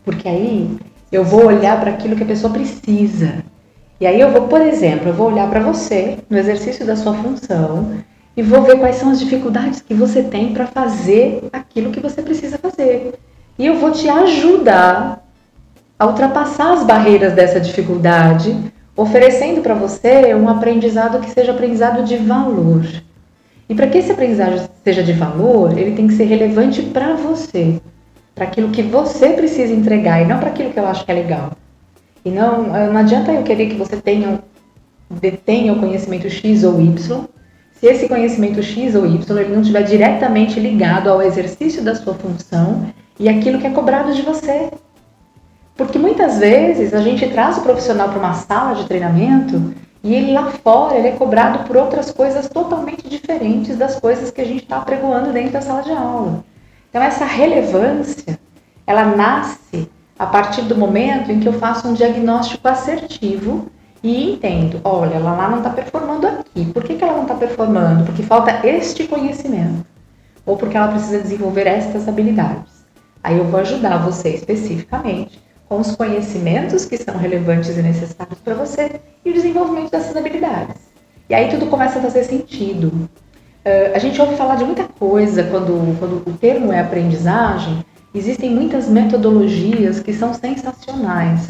Porque 0.03 0.27
aí 0.27 0.77
eu 1.11 1.23
vou 1.23 1.45
olhar 1.45 1.79
para 1.79 1.91
aquilo 1.91 2.15
que 2.15 2.23
a 2.23 2.27
pessoa 2.27 2.51
precisa. 2.51 3.43
E 3.99 4.05
aí 4.05 4.19
eu 4.19 4.31
vou, 4.31 4.43
por 4.43 4.61
exemplo, 4.61 5.07
eu 5.07 5.13
vou 5.13 5.31
olhar 5.31 5.49
para 5.49 5.61
você 5.61 6.17
no 6.29 6.37
exercício 6.37 6.85
da 6.85 6.95
sua 6.95 7.13
função 7.13 7.93
e 8.35 8.43
vou 8.43 8.61
ver 8.61 8.77
quais 8.77 8.97
são 8.97 9.09
as 9.09 9.19
dificuldades 9.19 9.81
que 9.81 9.93
você 9.93 10.21
tem 10.21 10.53
para 10.53 10.67
fazer 10.67 11.45
aquilo 11.51 11.91
que 11.91 11.99
você 11.99 12.21
precisa 12.21 12.57
fazer. 12.57 13.13
E 13.57 13.65
eu 13.65 13.79
vou 13.79 13.91
te 13.91 14.07
ajudar 14.07 15.26
a 15.97 16.05
ultrapassar 16.05 16.73
as 16.73 16.83
barreiras 16.83 17.33
dessa 17.33 17.59
dificuldade, 17.59 18.55
oferecendo 18.95 19.61
para 19.61 19.73
você 19.73 20.33
um 20.35 20.47
aprendizado 20.49 21.19
que 21.19 21.29
seja 21.29 21.51
aprendizado 21.51 22.03
de 22.03 22.17
valor. 22.17 22.85
E 23.69 23.75
para 23.75 23.87
que 23.87 23.97
esse 23.97 24.11
aprendizado 24.11 24.69
seja 24.83 25.03
de 25.03 25.13
valor, 25.13 25.77
ele 25.77 25.95
tem 25.95 26.07
que 26.07 26.13
ser 26.13 26.25
relevante 26.25 26.81
para 26.81 27.15
você 27.15 27.81
para 28.37 28.45
aquilo 28.45 28.69
que 28.69 28.83
você 28.83 29.29
precisa 29.29 29.73
entregar 29.73 30.21
e 30.21 30.25
não 30.25 30.39
para 30.39 30.49
aquilo 30.49 30.71
que 30.71 30.79
eu 30.79 30.85
acho 30.85 31.03
que 31.03 31.11
é 31.11 31.15
legal. 31.15 31.53
E 32.23 32.29
não, 32.29 32.75
eh, 32.75 32.87
não 32.87 32.97
adianta 32.97 33.31
eu 33.31 33.41
querer 33.41 33.67
que 33.67 33.75
você 33.75 33.97
tenha, 33.97 34.43
detenha 35.09 35.73
o 35.73 35.79
conhecimento 35.79 36.29
X 36.29 36.63
ou 36.63 36.79
Y, 36.79 37.25
se 37.73 37.87
esse 37.87 38.07
conhecimento 38.07 38.61
X 38.61 38.93
ou 38.93 39.07
Y 39.07 39.39
ele 39.39 39.53
não 39.53 39.61
estiver 39.61 39.81
diretamente 39.81 40.59
ligado 40.59 41.09
ao 41.09 41.21
exercício 41.21 41.83
da 41.83 41.95
sua 41.95 42.13
função 42.13 42.85
e 43.19 43.27
aquilo 43.27 43.57
que 43.59 43.65
é 43.65 43.71
cobrado 43.71 44.13
de 44.13 44.21
você. 44.21 44.69
Porque 45.77 45.99
muitas 45.99 46.39
vezes 46.39 46.91
a 46.91 47.01
gente 47.01 47.29
traz 47.29 47.59
o 47.59 47.61
profissional 47.61 48.09
para 48.09 48.17
uma 48.17 48.33
sala 48.33 48.73
de 48.73 48.85
treinamento 48.85 49.75
e 50.03 50.15
ele 50.15 50.33
lá 50.33 50.51
fora 50.63 50.97
ele 50.97 51.09
é 51.09 51.11
cobrado 51.11 51.65
por 51.65 51.77
outras 51.77 52.11
coisas 52.11 52.49
totalmente 52.49 53.07
diferentes 53.07 53.77
das 53.77 53.99
coisas 53.99 54.31
que 54.31 54.41
a 54.41 54.45
gente 54.45 54.63
está 54.63 54.79
pregoando 54.79 55.31
dentro 55.31 55.51
da 55.51 55.61
sala 55.61 55.83
de 55.83 55.91
aula. 55.91 56.43
Então 56.89 57.01
essa 57.01 57.25
relevância, 57.25 58.39
ela 58.87 59.05
nasce 59.05 59.87
a 60.17 60.25
partir 60.25 60.63
do 60.63 60.75
momento 60.75 61.31
em 61.31 61.39
que 61.39 61.47
eu 61.47 61.53
faço 61.53 61.87
um 61.87 61.93
diagnóstico 61.93 62.67
assertivo 62.67 63.67
e 64.01 64.31
entendo, 64.31 64.81
olha, 64.83 65.15
ela 65.15 65.35
lá 65.35 65.47
não 65.47 65.57
está 65.59 65.69
performando 65.69 66.25
aqui. 66.25 66.65
Por 66.73 66.83
que, 66.83 66.95
que 66.95 67.03
ela 67.03 67.13
não 67.13 67.23
está 67.23 67.35
performando? 67.35 68.03
Porque 68.05 68.23
falta 68.23 68.65
este 68.65 69.05
conhecimento. 69.05 69.85
Ou 70.43 70.57
porque 70.57 70.75
ela 70.75 70.87
precisa 70.87 71.19
desenvolver 71.19 71.67
estas 71.67 72.07
habilidades. 72.07 72.85
Aí 73.23 73.37
eu 73.37 73.45
vou 73.45 73.59
ajudar 73.59 73.97
você 73.97 74.29
especificamente 74.29 75.46
com 75.67 75.79
os 75.79 75.95
conhecimentos 75.95 76.85
que 76.85 76.97
são 76.97 77.17
relevantes 77.17 77.77
e 77.77 77.81
necessários 77.81 78.39
para 78.43 78.53
você 78.53 78.99
e 79.25 79.29
o 79.29 79.33
desenvolvimento 79.33 79.91
dessas 79.91 80.15
habilidades. 80.15 80.75
E 81.29 81.33
aí 81.33 81.49
tudo 81.49 81.67
começa 81.67 81.99
a 81.99 82.01
fazer 82.01 82.23
sentido. 82.23 82.87
Uh, 82.87 83.93
a 83.93 83.99
gente 83.99 84.19
ouve 84.21 84.35
falar 84.35 84.55
de 84.55 84.63
muita 84.63 84.85
coisa 84.85 85.43
quando, 85.43 85.97
quando 85.99 86.23
o 86.25 86.33
termo 86.37 86.71
é 86.71 86.79
aprendizagem. 86.79 87.85
Existem 88.15 88.49
muitas 88.49 88.87
metodologias 88.87 89.99
que 89.99 90.13
são 90.13 90.33
sensacionais 90.33 91.49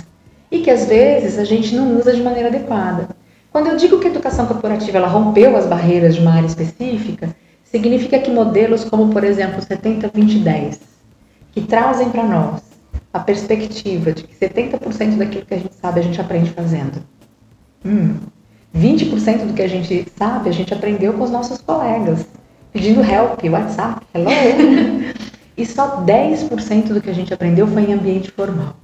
e 0.51 0.59
que 0.59 0.71
às 0.71 0.85
vezes 0.85 1.37
a 1.37 1.43
gente 1.43 1.75
não 1.75 1.97
usa 1.97 2.13
de 2.13 2.23
maneira 2.23 2.49
adequada. 2.49 3.09
Quando 3.51 3.67
eu 3.67 3.77
digo 3.77 3.99
que 3.99 4.07
a 4.07 4.09
educação 4.09 4.47
corporativa 4.47 4.97
ela 4.97 5.07
rompeu 5.07 5.55
as 5.55 5.67
barreiras 5.67 6.15
de 6.15 6.21
uma 6.21 6.33
área 6.33 6.47
específica, 6.47 7.35
significa 7.63 8.19
que 8.19 8.31
modelos 8.31 8.83
como, 8.83 9.09
por 9.13 9.23
exemplo, 9.23 9.61
70-20-10, 9.61 10.79
que 11.51 11.61
trazem 11.61 12.09
para 12.09 12.23
nós 12.23 12.66
a 13.13 13.19
perspectiva 13.19 14.11
de 14.11 14.23
que 14.23 14.35
70% 14.35 15.17
daquilo 15.17 15.45
que 15.45 15.53
a 15.53 15.57
gente 15.57 15.75
sabe 15.75 15.99
a 15.99 16.03
gente 16.03 16.19
aprende 16.19 16.51
fazendo. 16.51 17.03
Hum, 17.85 18.15
20% 18.75 19.47
do 19.47 19.53
que 19.53 19.61
a 19.61 19.67
gente 19.67 20.05
sabe, 20.17 20.49
a 20.49 20.53
gente 20.53 20.73
aprendeu 20.73 21.13
com 21.13 21.23
os 21.23 21.31
nossos 21.31 21.59
colegas, 21.59 22.25
pedindo 22.71 23.01
help, 23.01 23.43
WhatsApp, 23.45 24.05
hello. 24.13 24.29
e 25.57 25.65
só 25.65 26.03
10% 26.05 26.93
do 26.93 27.01
que 27.01 27.09
a 27.09 27.13
gente 27.13 27.33
aprendeu 27.33 27.67
foi 27.67 27.83
em 27.83 27.93
ambiente 27.93 28.31
formal. 28.31 28.75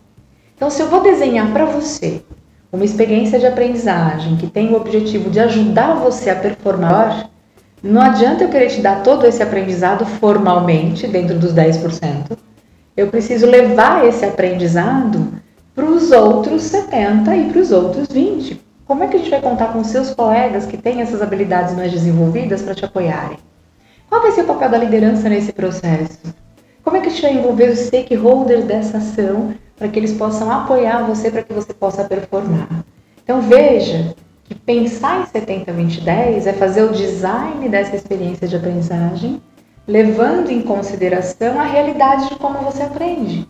Então, 0.56 0.70
se 0.70 0.82
eu 0.82 0.88
vou 0.88 1.02
desenhar 1.02 1.52
para 1.52 1.66
você 1.66 2.24
uma 2.72 2.86
experiência 2.86 3.38
de 3.38 3.46
aprendizagem 3.46 4.38
que 4.38 4.48
tem 4.48 4.72
o 4.72 4.76
objetivo 4.76 5.30
de 5.30 5.40
ajudar 5.40 5.96
você 5.96 6.30
a 6.30 6.36
performar, 6.36 7.30
não 7.84 8.02
adianta 8.02 8.44
eu 8.44 8.50
querer 8.50 8.70
te 8.70 8.82
dar 8.82 9.04
todo 9.04 9.28
esse 9.28 9.44
aprendizado 9.44 10.06
formalmente, 10.06 11.06
dentro 11.06 11.38
dos 11.38 11.54
10%. 11.54 12.38
Eu 12.96 13.08
preciso 13.08 13.48
levar 13.48 14.06
esse 14.06 14.24
aprendizado 14.24 15.34
para 15.74 15.86
os 15.86 16.12
outros 16.12 16.64
70% 16.64 17.48
e 17.48 17.52
para 17.52 17.60
os 17.60 17.72
outros 17.72 18.08
20%. 18.08 18.58
Como 18.86 19.04
é 19.04 19.08
que 19.08 19.16
a 19.16 19.20
gente 19.20 19.32
vai 19.32 19.42
contar 19.42 19.74
com 19.74 19.84
seus 19.84 20.14
colegas 20.14 20.66
que 20.66 20.78
têm 20.78 21.02
essas 21.02 21.22
habilidades 21.22 21.74
mais 21.74 21.92
desenvolvidas 21.92 22.62
para 22.62 22.76
te 22.76 22.86
apoiarem? 22.86 23.38
Qual 24.10 24.22
vai 24.22 24.32
ser 24.32 24.42
o 24.42 24.46
papel 24.46 24.70
da 24.70 24.78
liderança 24.78 25.28
nesse 25.28 25.52
processo? 25.52 26.20
Como 26.84 26.98
é 26.98 27.00
que 27.00 27.08
a 27.08 27.10
gente 27.10 27.22
vai 27.22 27.34
envolver 27.34 27.70
os 27.72 27.80
stakeholders 27.80 28.66
dessa 28.66 28.98
ação 28.98 29.56
para 29.76 29.88
que 29.88 29.98
eles 29.98 30.14
possam 30.14 30.52
apoiar 30.52 31.04
você 31.08 31.32
para 31.32 31.42
que 31.42 31.54
você 31.54 31.74
possa 31.74 32.04
performar? 32.04 32.84
Então 33.24 33.42
veja 33.42 34.14
que 34.44 34.54
pensar 34.54 35.22
em 35.22 35.40
70-20-10 35.40 36.46
é 36.46 36.54
fazer 36.54 36.84
o 36.84 36.92
design 36.92 37.68
dessa 37.70 37.96
experiência 37.96 38.48
de 38.48 38.56
aprendizagem, 38.56 39.42
levando 39.88 40.50
em 40.50 40.62
consideração 40.62 41.60
a 41.60 41.64
realidade 41.64 42.30
de 42.30 42.36
como 42.36 42.60
você 42.60 42.84
aprende. 42.84 43.48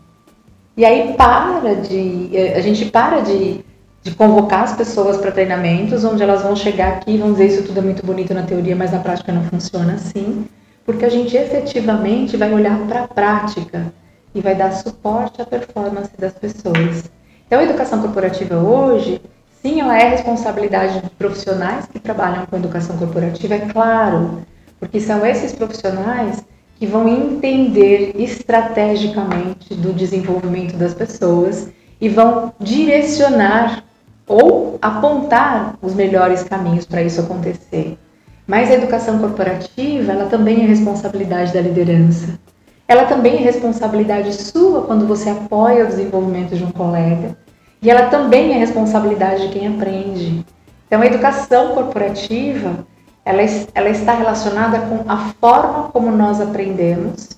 E 0.76 0.84
aí 0.84 1.14
para 1.14 1.76
de. 1.76 2.32
A 2.56 2.62
gente 2.62 2.86
para 2.86 3.22
de 3.22 3.64
de 4.04 4.12
convocar 4.12 4.64
as 4.64 4.76
pessoas 4.76 5.16
para 5.18 5.32
treinamentos, 5.32 6.04
onde 6.04 6.22
elas 6.22 6.44
vão 6.44 6.56
chegar 6.56 6.90
aqui 6.90 7.12
e 7.12 7.18
vão 7.18 7.32
dizer 7.32 7.48
isso 7.48 7.64
tudo 7.64 7.80
é 7.80 7.82
muito 7.82 8.06
bonito 8.06 8.34
na 8.34 8.44
teoria, 8.44 8.76
mas 8.76 8.92
na 8.92 9.00
prática 9.00 9.32
não 9.32 9.44
funciona 9.46 9.94
assim, 9.94 10.46
porque 10.86 11.06
a 11.06 11.10
gente 11.10 11.38
efetivamente 11.38 12.36
vai 12.36 12.54
olhar 12.54 12.78
para 12.80 13.04
a 13.04 13.08
prática 13.08 13.94
e 14.36 14.42
vai 14.42 14.56
dar 14.56 14.74
suporte 14.74 15.42
à 15.42 15.46
performance 15.46 16.12
das 16.18 16.34
pessoas. 16.34 17.10
Então, 17.48 17.60
a 17.60 17.64
educação 17.64 18.02
corporativa 18.02 18.58
hoje, 18.58 19.22
sim, 19.62 19.80
ela 19.80 19.98
é 19.98 20.10
responsabilidade 20.10 21.00
de 21.00 21.10
profissionais 21.12 21.86
que 21.88 22.00
trabalham 22.00 22.46
com 22.46 22.58
educação 22.58 22.98
corporativa, 22.98 23.56
é 23.56 23.60
claro, 23.60 24.42
porque 24.84 25.00
são 25.00 25.26
esses 25.26 25.54
profissionais 25.54 26.44
que 26.78 26.86
vão 26.86 27.08
entender 27.08 28.14
estrategicamente 28.18 29.74
do 29.76 29.94
desenvolvimento 29.94 30.76
das 30.76 30.94
pessoas 30.94 31.70
e 32.02 32.10
vão 32.10 32.54
direcionar 32.60 33.86
ou 34.28 34.78
apontar 34.82 35.76
os 35.82 35.96
melhores 35.96 36.44
caminhos 36.44 36.86
para 36.86 37.02
isso 37.02 37.22
acontecer. 37.22 37.98
Mas 38.46 38.70
a 38.70 38.74
educação 38.74 39.20
corporativa, 39.20 40.12
ela 40.12 40.26
também 40.26 40.64
é 40.64 40.66
responsabilidade 40.66 41.54
da 41.54 41.62
liderança. 41.62 42.38
Ela 42.86 43.06
também 43.06 43.38
é 43.38 43.40
responsabilidade 43.40 44.34
sua 44.34 44.82
quando 44.82 45.08
você 45.08 45.30
apoia 45.30 45.86
o 45.86 45.88
desenvolvimento 45.88 46.58
de 46.58 46.64
um 46.66 46.72
colega. 46.72 47.38
E 47.82 47.90
ela 47.90 48.08
também 48.08 48.54
é 48.54 48.58
responsabilidade 48.58 49.48
de 49.48 49.54
quem 49.54 49.68
aprende. 49.68 50.46
Então, 50.88 51.02
a 51.02 51.06
educação 51.06 51.74
corporativa, 51.74 52.86
ela, 53.26 53.42
ela 53.74 53.90
está 53.90 54.14
relacionada 54.14 54.80
com 54.80 55.10
a 55.10 55.34
forma 55.40 55.90
como 55.90 56.12
nós 56.12 56.42
aprendemos 56.42 57.30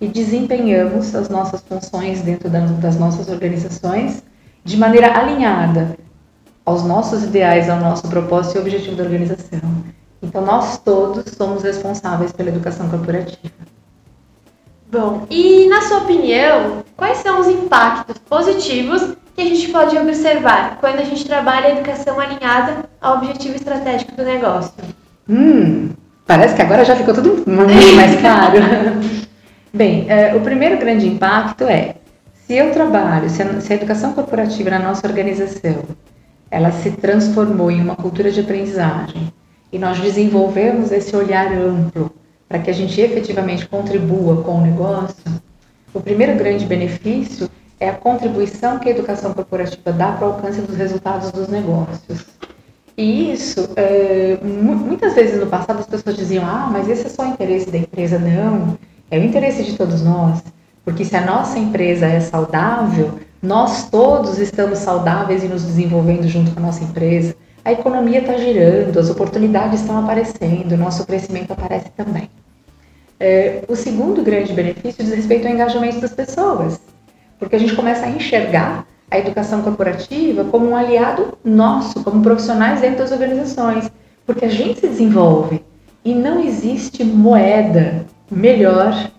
e 0.00 0.06
desempenhamos 0.06 1.14
as 1.14 1.28
nossas 1.28 1.60
funções 1.62 2.22
dentro 2.22 2.48
das 2.48 2.98
nossas 2.98 3.28
organizações 3.28 4.22
de 4.64 4.76
maneira 4.76 5.16
alinhada 5.16 5.96
aos 6.64 6.84
nossos 6.84 7.24
ideais, 7.24 7.68
ao 7.68 7.80
nosso 7.80 8.06
propósito 8.08 8.56
e 8.56 8.60
objetivo 8.60 8.96
da 8.96 9.04
organização. 9.04 9.60
Então, 10.22 10.44
nós 10.44 10.78
todos 10.78 11.24
somos 11.32 11.64
responsáveis 11.64 12.30
pela 12.32 12.48
educação 12.48 12.88
corporativa. 12.88 13.52
Bom, 14.90 15.26
e 15.28 15.68
na 15.68 15.80
sua 15.82 15.98
opinião, 15.98 16.84
quais 16.96 17.18
são 17.18 17.40
os 17.40 17.48
impactos 17.48 18.18
positivos 18.18 19.16
que 19.34 19.42
a 19.42 19.46
gente 19.46 19.72
pode 19.72 19.98
observar 19.98 20.78
quando 20.78 21.00
a 21.00 21.04
gente 21.04 21.24
trabalha 21.24 21.68
a 21.68 21.70
educação 21.72 22.20
alinhada 22.20 22.84
ao 23.00 23.16
objetivo 23.16 23.56
estratégico 23.56 24.14
do 24.14 24.22
negócio? 24.22 24.72
Hum, 25.32 25.88
parece 26.26 26.54
que 26.54 26.60
agora 26.60 26.84
já 26.84 26.94
ficou 26.94 27.14
tudo 27.14 27.42
muito 27.50 27.72
mais 27.96 28.20
claro. 28.20 28.58
Bem, 29.72 30.04
é, 30.10 30.34
o 30.34 30.40
primeiro 30.40 30.76
grande 30.76 31.08
impacto 31.08 31.64
é 31.64 31.94
se 32.34 32.54
eu 32.54 32.70
trabalho, 32.70 33.30
se 33.30 33.42
a, 33.42 33.60
se 33.62 33.72
a 33.72 33.76
educação 33.76 34.12
corporativa 34.12 34.68
na 34.68 34.78
nossa 34.78 35.06
organização 35.06 35.84
ela 36.50 36.70
se 36.70 36.90
transformou 36.90 37.70
em 37.70 37.80
uma 37.80 37.96
cultura 37.96 38.30
de 38.30 38.40
aprendizagem 38.40 39.32
e 39.72 39.78
nós 39.78 39.98
desenvolvemos 39.98 40.92
esse 40.92 41.16
olhar 41.16 41.50
amplo 41.50 42.12
para 42.46 42.58
que 42.58 42.68
a 42.68 42.74
gente 42.74 43.00
efetivamente 43.00 43.66
contribua 43.66 44.42
com 44.42 44.58
o 44.58 44.60
negócio, 44.60 45.24
o 45.94 46.00
primeiro 46.00 46.36
grande 46.36 46.66
benefício 46.66 47.48
é 47.80 47.88
a 47.88 47.94
contribuição 47.94 48.78
que 48.78 48.88
a 48.90 48.92
educação 48.92 49.32
corporativa 49.32 49.90
dá 49.90 50.12
para 50.12 50.28
o 50.28 50.32
alcance 50.32 50.60
dos 50.60 50.76
resultados 50.76 51.32
dos 51.32 51.48
negócios. 51.48 52.26
E 52.96 53.32
isso, 53.32 53.70
é, 53.76 54.38
muitas 54.42 55.14
vezes 55.14 55.40
no 55.40 55.46
passado 55.46 55.80
as 55.80 55.86
pessoas 55.86 56.16
diziam: 56.16 56.44
ah, 56.44 56.68
mas 56.70 56.88
esse 56.88 57.06
é 57.06 57.08
só 57.08 57.22
o 57.22 57.28
interesse 57.28 57.70
da 57.70 57.78
empresa. 57.78 58.18
Não, 58.18 58.78
é 59.10 59.18
o 59.18 59.24
interesse 59.24 59.62
de 59.62 59.76
todos 59.76 60.02
nós. 60.02 60.42
Porque 60.84 61.04
se 61.04 61.16
a 61.16 61.24
nossa 61.24 61.58
empresa 61.58 62.06
é 62.06 62.20
saudável, 62.20 63.18
nós 63.42 63.88
todos 63.88 64.38
estamos 64.38 64.78
saudáveis 64.78 65.42
e 65.44 65.48
nos 65.48 65.64
desenvolvendo 65.64 66.28
junto 66.28 66.50
com 66.50 66.60
a 66.60 66.62
nossa 66.62 66.82
empresa. 66.84 67.34
A 67.64 67.72
economia 67.72 68.18
está 68.18 68.36
girando, 68.36 68.98
as 68.98 69.08
oportunidades 69.08 69.80
estão 69.80 69.98
aparecendo, 69.98 70.76
nosso 70.76 71.06
crescimento 71.06 71.52
aparece 71.52 71.90
também. 71.96 72.28
É, 73.18 73.62
o 73.68 73.76
segundo 73.76 74.22
grande 74.22 74.52
benefício 74.52 75.04
diz 75.04 75.14
respeito 75.14 75.46
ao 75.46 75.54
engajamento 75.54 76.00
das 76.00 76.12
pessoas, 76.12 76.80
porque 77.38 77.54
a 77.54 77.58
gente 77.58 77.76
começa 77.76 78.04
a 78.04 78.10
enxergar 78.10 78.84
a 79.12 79.18
educação 79.18 79.60
corporativa 79.60 80.42
como 80.44 80.70
um 80.70 80.74
aliado 80.74 81.36
nosso, 81.44 82.02
como 82.02 82.22
profissionais 82.22 82.80
dentro 82.80 83.00
das 83.00 83.12
organizações, 83.12 83.92
porque 84.24 84.46
a 84.46 84.48
gente 84.48 84.80
se 84.80 84.88
desenvolve 84.88 85.62
e 86.02 86.14
não 86.14 86.42
existe 86.42 87.04
moeda 87.04 88.06
melhor 88.30 89.10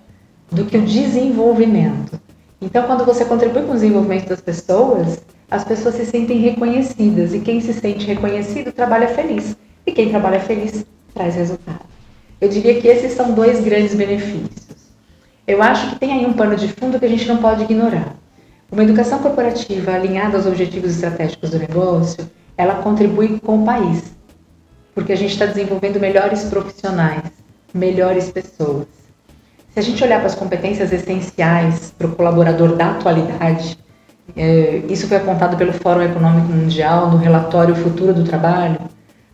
do 0.51 0.65
que 0.65 0.77
o 0.77 0.81
desenvolvimento. 0.81 2.19
Então, 2.59 2.87
quando 2.87 3.05
você 3.05 3.23
contribui 3.23 3.61
com 3.61 3.71
o 3.71 3.75
desenvolvimento 3.75 4.29
das 4.29 4.41
pessoas, 4.41 5.23
as 5.51 5.63
pessoas 5.63 5.93
se 5.93 6.07
sentem 6.07 6.39
reconhecidas 6.39 7.35
e 7.35 7.39
quem 7.39 7.61
se 7.61 7.71
sente 7.71 8.07
reconhecido 8.07 8.71
trabalha 8.71 9.09
feliz 9.09 9.55
e 9.85 9.91
quem 9.91 10.09
trabalha 10.09 10.39
feliz 10.39 10.83
traz 11.13 11.35
resultado. 11.35 11.85
Eu 12.41 12.49
diria 12.49 12.81
que 12.81 12.87
esses 12.87 13.13
são 13.13 13.33
dois 13.33 13.63
grandes 13.63 13.93
benefícios. 13.93 14.73
Eu 15.45 15.61
acho 15.61 15.91
que 15.91 15.99
tem 15.99 16.13
aí 16.13 16.25
um 16.25 16.33
pano 16.33 16.55
de 16.55 16.67
fundo 16.69 16.97
que 16.97 17.05
a 17.05 17.09
gente 17.09 17.27
não 17.27 17.37
pode 17.37 17.63
ignorar. 17.63 18.22
Uma 18.73 18.81
educação 18.81 19.19
corporativa 19.19 19.91
alinhada 19.91 20.35
aos 20.35 20.47
objetivos 20.47 20.95
estratégicos 20.95 21.51
do 21.51 21.59
negócio, 21.59 22.27
ela 22.57 22.81
contribui 22.81 23.39
com 23.39 23.61
o 23.61 23.63
país, 23.63 24.15
porque 24.95 25.13
a 25.13 25.15
gente 25.15 25.33
está 25.33 25.45
desenvolvendo 25.45 25.99
melhores 25.99 26.45
profissionais, 26.45 27.21
melhores 27.71 28.31
pessoas. 28.31 28.87
Se 29.71 29.79
a 29.79 29.81
gente 29.83 30.03
olhar 30.03 30.17
para 30.17 30.25
as 30.25 30.33
competências 30.33 30.91
essenciais 30.91 31.93
para 31.95 32.07
o 32.07 32.15
colaborador 32.15 32.75
da 32.75 32.93
atualidade, 32.93 33.77
é, 34.35 34.81
isso 34.89 35.07
foi 35.07 35.17
apontado 35.17 35.55
pelo 35.55 35.73
Fórum 35.73 36.01
Econômico 36.01 36.51
Mundial 36.51 37.11
no 37.11 37.17
relatório 37.17 37.75
Futuro 37.75 38.11
do 38.11 38.23
Trabalho, 38.23 38.79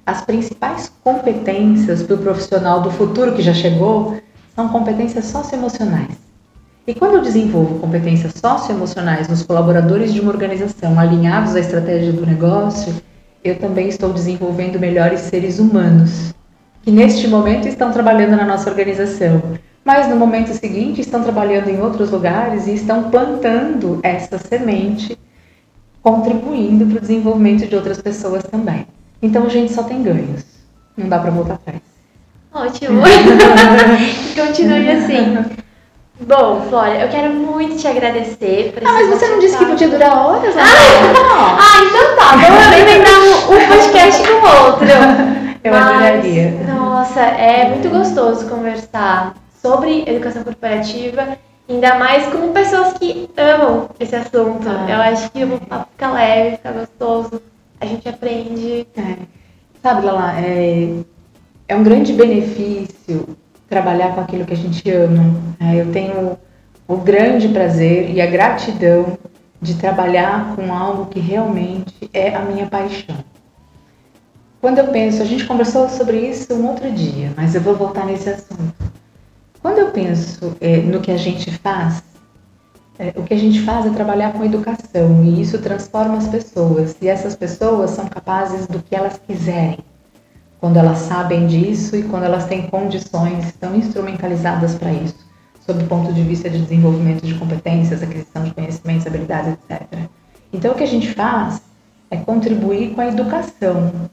as 0.06 0.20
principais 0.20 0.92
competências 1.02 2.04
para 2.04 2.16
o 2.16 2.20
profissional 2.20 2.82
do 2.82 2.92
futuro 2.92 3.34
que 3.34 3.42
já 3.42 3.54
chegou 3.54 4.18
são 4.54 4.68
competências 4.68 5.24
socioemocionais. 5.24 6.29
E 6.90 6.96
quando 6.96 7.18
eu 7.18 7.22
desenvolvo 7.22 7.78
competências 7.78 8.34
socioemocionais 8.34 9.28
nos 9.28 9.44
colaboradores 9.44 10.12
de 10.12 10.22
uma 10.22 10.32
organização 10.32 11.00
alinhados 11.00 11.56
à 11.56 11.60
estratégia 11.60 12.12
do 12.12 12.26
negócio, 12.26 12.96
eu 13.44 13.60
também 13.60 13.90
estou 13.90 14.12
desenvolvendo 14.12 14.80
melhores 14.80 15.20
seres 15.20 15.60
humanos, 15.60 16.34
que 16.82 16.90
neste 16.90 17.28
momento 17.28 17.68
estão 17.68 17.92
trabalhando 17.92 18.36
na 18.36 18.44
nossa 18.44 18.72
organização, 18.72 19.40
mas 19.86 20.10
no 20.10 20.16
momento 20.16 20.52
seguinte 20.52 21.00
estão 21.00 21.22
trabalhando 21.22 21.70
em 21.70 21.80
outros 21.80 22.10
lugares 22.10 22.66
e 22.66 22.74
estão 22.74 23.12
plantando 23.12 24.00
essa 24.02 24.40
semente, 24.40 25.16
contribuindo 26.02 26.88
para 26.88 26.98
o 26.98 27.02
desenvolvimento 27.02 27.68
de 27.68 27.76
outras 27.76 28.02
pessoas 28.02 28.42
também. 28.46 28.88
Então 29.22 29.46
a 29.46 29.50
gente 29.50 29.72
só 29.72 29.84
tem 29.84 30.02
ganhos, 30.02 30.44
não 30.98 31.08
dá 31.08 31.20
para 31.20 31.30
voltar 31.30 31.54
atrás. 31.54 31.84
Ótimo! 32.52 33.04
Continue 34.36 34.90
assim. 34.90 35.69
Bom, 36.22 36.62
Flora, 36.68 37.00
eu 37.00 37.08
quero 37.08 37.34
muito 37.34 37.78
te 37.78 37.88
agradecer 37.88 38.74
Ah, 38.84 38.92
mas 38.92 39.08
você 39.08 39.28
não 39.28 39.40
disse 39.40 39.58
que 39.58 39.66
podia 39.66 39.88
durar 39.88 40.18
horas? 40.18 40.54
Né? 40.54 40.62
Ah, 40.62 41.58
ah, 41.58 41.84
então 41.86 42.16
tá. 42.18 42.36
Vamos 42.36 42.70
um, 43.18 43.54
um 43.54 43.68
podcast 43.68 44.28
com 44.28 44.34
o 44.34 44.66
outro. 44.66 44.88
Eu 45.64 45.72
mas, 45.74 45.88
adoraria. 45.88 46.52
Nossa, 46.68 47.22
é 47.22 47.70
muito 47.70 47.90
gostoso 47.90 48.50
conversar 48.50 49.36
sobre 49.62 50.04
educação 50.08 50.44
corporativa, 50.44 51.38
ainda 51.70 51.96
mais 51.96 52.28
com 52.28 52.54
pessoas 52.54 52.94
que 52.94 53.30
amam 53.38 53.90
esse 54.00 54.16
assunto. 54.16 54.68
Ah. 54.68 54.86
Eu 54.90 55.02
acho 55.14 55.32
que 55.32 55.44
o 55.44 55.60
papo 55.60 55.88
fica 55.92 56.12
leve, 56.12 56.58
fica 56.58 56.72
gostoso, 56.72 57.42
a 57.80 57.86
gente 57.86 58.08
aprende. 58.08 58.88
É. 58.96 59.16
Sabe, 59.82 60.06
Lala, 60.06 60.34
é, 60.40 60.90
é 61.68 61.76
um 61.76 61.84
grande 61.84 62.12
benefício 62.14 63.38
trabalhar 63.70 64.16
com 64.16 64.22
aquilo 64.22 64.46
que 64.46 64.54
a 64.54 64.58
gente 64.58 64.90
ama. 64.90 65.36
É, 65.60 65.82
eu 65.82 65.92
tenho 65.92 66.38
o 66.88 66.98
grande 66.98 67.48
prazer 67.50 68.10
e 68.10 68.20
a 68.20 68.26
gratidão 68.26 69.18
de 69.62 69.76
trabalhar 69.76 70.56
com 70.56 70.74
algo 70.74 71.06
que 71.06 71.20
realmente 71.20 72.10
é 72.14 72.34
a 72.34 72.40
minha 72.40 72.66
paixão. 72.66 73.18
Quando 74.60 74.80
eu 74.80 74.88
penso, 74.88 75.22
a 75.22 75.26
gente 75.26 75.46
conversou 75.46 75.88
sobre 75.90 76.18
isso 76.18 76.54
um 76.54 76.68
outro 76.68 76.92
dia, 76.92 77.32
mas 77.38 77.56
eu 77.56 77.62
vou 77.62 77.76
voltar 77.76 78.06
nesse 78.06 78.30
assunto. 78.30 78.74
Quando 79.62 79.78
eu 79.78 79.92
penso 79.92 80.56
é, 80.60 80.78
no 80.78 81.00
que 81.00 81.12
a 81.12 81.18
gente 81.18 81.52
faz, 81.52 82.04
é, 82.98 83.14
o 83.16 83.24
que 83.24 83.34
a 83.34 83.38
gente 83.38 83.62
faz 83.62 83.86
é 83.86 83.90
trabalhar 83.90 84.34
com 84.34 84.44
educação 84.44 85.24
e 85.24 85.42
isso 85.42 85.60
transforma 85.60 86.18
as 86.18 86.28
pessoas. 86.28 86.96
E 87.02 87.08
essas 87.08 87.36
pessoas 87.36 87.92
são 87.92 88.06
capazes 88.08 88.68
do 88.68 88.82
que 88.82 88.96
elas 88.96 89.20
quiserem, 89.26 89.80
quando 90.60 90.78
elas 90.78 91.00
sabem 91.00 91.48
disso 91.48 91.96
e 91.96 92.04
quando 92.04 92.24
elas 92.24 92.46
têm 92.46 92.68
condições, 92.68 93.46
estão 93.46 93.76
instrumentalizadas 93.76 94.76
para 94.76 94.92
isso, 94.92 95.16
sob 95.66 95.84
o 95.84 95.88
ponto 95.88 96.12
de 96.12 96.22
vista 96.22 96.50
de 96.50 96.60
desenvolvimento 96.60 97.26
de 97.26 97.34
competências, 97.36 98.04
aquisição 98.04 98.44
de 98.44 98.54
conhecimentos, 98.54 99.08
habilidades, 99.08 99.54
etc. 99.54 99.88
Então, 100.52 100.72
o 100.72 100.76
que 100.76 100.84
a 100.84 100.88
gente 100.88 101.14
faz 101.14 101.62
é 102.12 102.18
contribuir 102.18 102.94
com 102.94 103.02
a 103.02 103.08
educação 103.08 104.10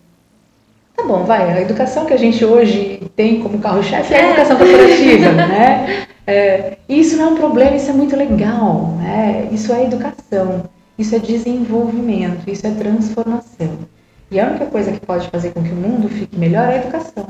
Tá 0.97 1.03
bom, 1.03 1.25
vai. 1.25 1.53
A 1.53 1.61
educação 1.61 2.07
que 2.07 2.15
a 2.15 2.17
gente 2.17 2.43
hoje 2.43 3.03
tem 3.15 3.41
como 3.43 3.59
carro-chefe 3.59 4.15
é 4.15 4.21
a 4.21 4.27
educação 4.31 4.57
corporativa, 4.57 5.31
né? 5.47 6.07
É, 6.27 6.79
isso 6.89 7.17
não 7.19 7.25
é 7.25 7.29
um 7.33 7.37
problema, 7.37 7.77
isso 7.77 7.91
é 7.91 7.93
muito 7.93 8.17
legal, 8.17 8.95
né? 8.99 9.49
Isso 9.53 9.73
é 9.73 9.85
educação, 9.85 10.65
isso 10.99 11.15
é 11.15 11.19
desenvolvimento, 11.19 12.49
isso 12.51 12.67
é 12.67 12.71
transformação. 12.71 13.79
E 14.31 14.41
a 14.41 14.47
única 14.47 14.67
coisa 14.67 14.93
que 14.93 15.05
pode 15.05 15.29
fazer 15.29 15.53
com 15.53 15.63
que 15.63 15.71
o 15.71 15.77
mundo 15.77 16.09
fique 16.09 16.37
melhor 16.37 16.69
é 16.69 16.75
a 16.75 16.83
educação. 16.83 17.29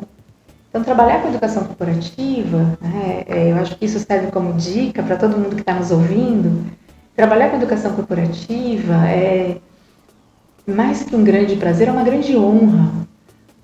Então, 0.69 0.83
trabalhar 0.83 1.23
com 1.23 1.29
educação 1.29 1.65
corporativa, 1.65 2.79
né, 2.81 3.25
é, 3.27 3.53
eu 3.53 3.57
acho 3.57 3.77
que 3.77 3.85
isso 3.85 3.99
serve 3.99 4.31
como 4.31 4.53
dica 4.55 5.03
para 5.03 5.17
todo 5.17 5.39
mundo 5.39 5.55
que 5.55 5.63
está 5.63 5.75
nos 5.75 5.91
ouvindo. 5.91 6.67
Trabalhar 7.15 7.51
com 7.51 7.57
educação 7.57 7.93
corporativa 7.95 8.95
é 9.09 9.57
mais 10.67 11.03
que 11.03 11.15
um 11.15 11.25
grande 11.25 11.57
prazer, 11.57 11.89
é 11.89 11.93
uma 11.93 12.03
grande 12.03 12.37
honra 12.37 13.07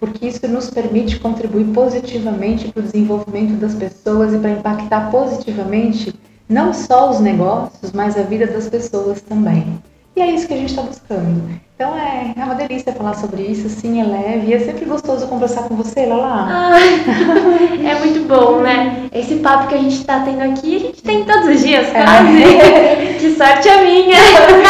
porque 0.02 0.26
isso 0.26 0.48
nos 0.48 0.68
permite 0.68 1.20
contribuir 1.20 1.66
positivamente 1.66 2.72
para 2.72 2.80
o 2.80 2.82
desenvolvimento 2.82 3.52
das 3.60 3.72
pessoas 3.72 4.34
e 4.34 4.38
para 4.38 4.50
impactar 4.50 5.12
positivamente 5.12 6.12
não 6.48 6.74
só 6.74 7.08
os 7.08 7.20
negócios, 7.20 7.92
mas 7.92 8.18
a 8.18 8.22
vida 8.22 8.48
das 8.48 8.68
pessoas 8.68 9.20
também. 9.20 9.80
E 10.16 10.20
é 10.20 10.28
isso 10.28 10.48
que 10.48 10.54
a 10.54 10.56
gente 10.56 10.70
está 10.70 10.82
buscando. 10.82 11.48
Então 11.82 11.98
é, 11.98 12.32
é 12.36 12.44
uma 12.44 12.54
delícia 12.54 12.92
falar 12.92 13.14
sobre 13.14 13.42
isso, 13.42 13.68
sim, 13.68 14.00
é 14.00 14.04
leve. 14.04 14.46
E 14.46 14.54
é 14.54 14.60
sempre 14.60 14.84
gostoso 14.84 15.26
conversar 15.26 15.64
com 15.64 15.74
você, 15.74 16.06
Lala. 16.06 16.46
Ai, 16.48 17.02
é 17.90 17.98
muito 17.98 18.24
bom, 18.28 18.60
né? 18.60 19.08
Esse 19.12 19.34
papo 19.40 19.66
que 19.66 19.74
a 19.74 19.78
gente 19.78 19.96
está 19.96 20.20
tendo 20.20 20.42
aqui, 20.42 20.76
a 20.76 20.78
gente 20.78 21.02
tem 21.02 21.24
todos 21.24 21.48
os 21.48 21.60
dias, 21.60 21.88
é. 21.88 22.04
quase. 22.04 22.44
É. 22.44 23.12
Que 23.18 23.34
sorte 23.34 23.68
a 23.68 23.82
minha! 23.82 24.16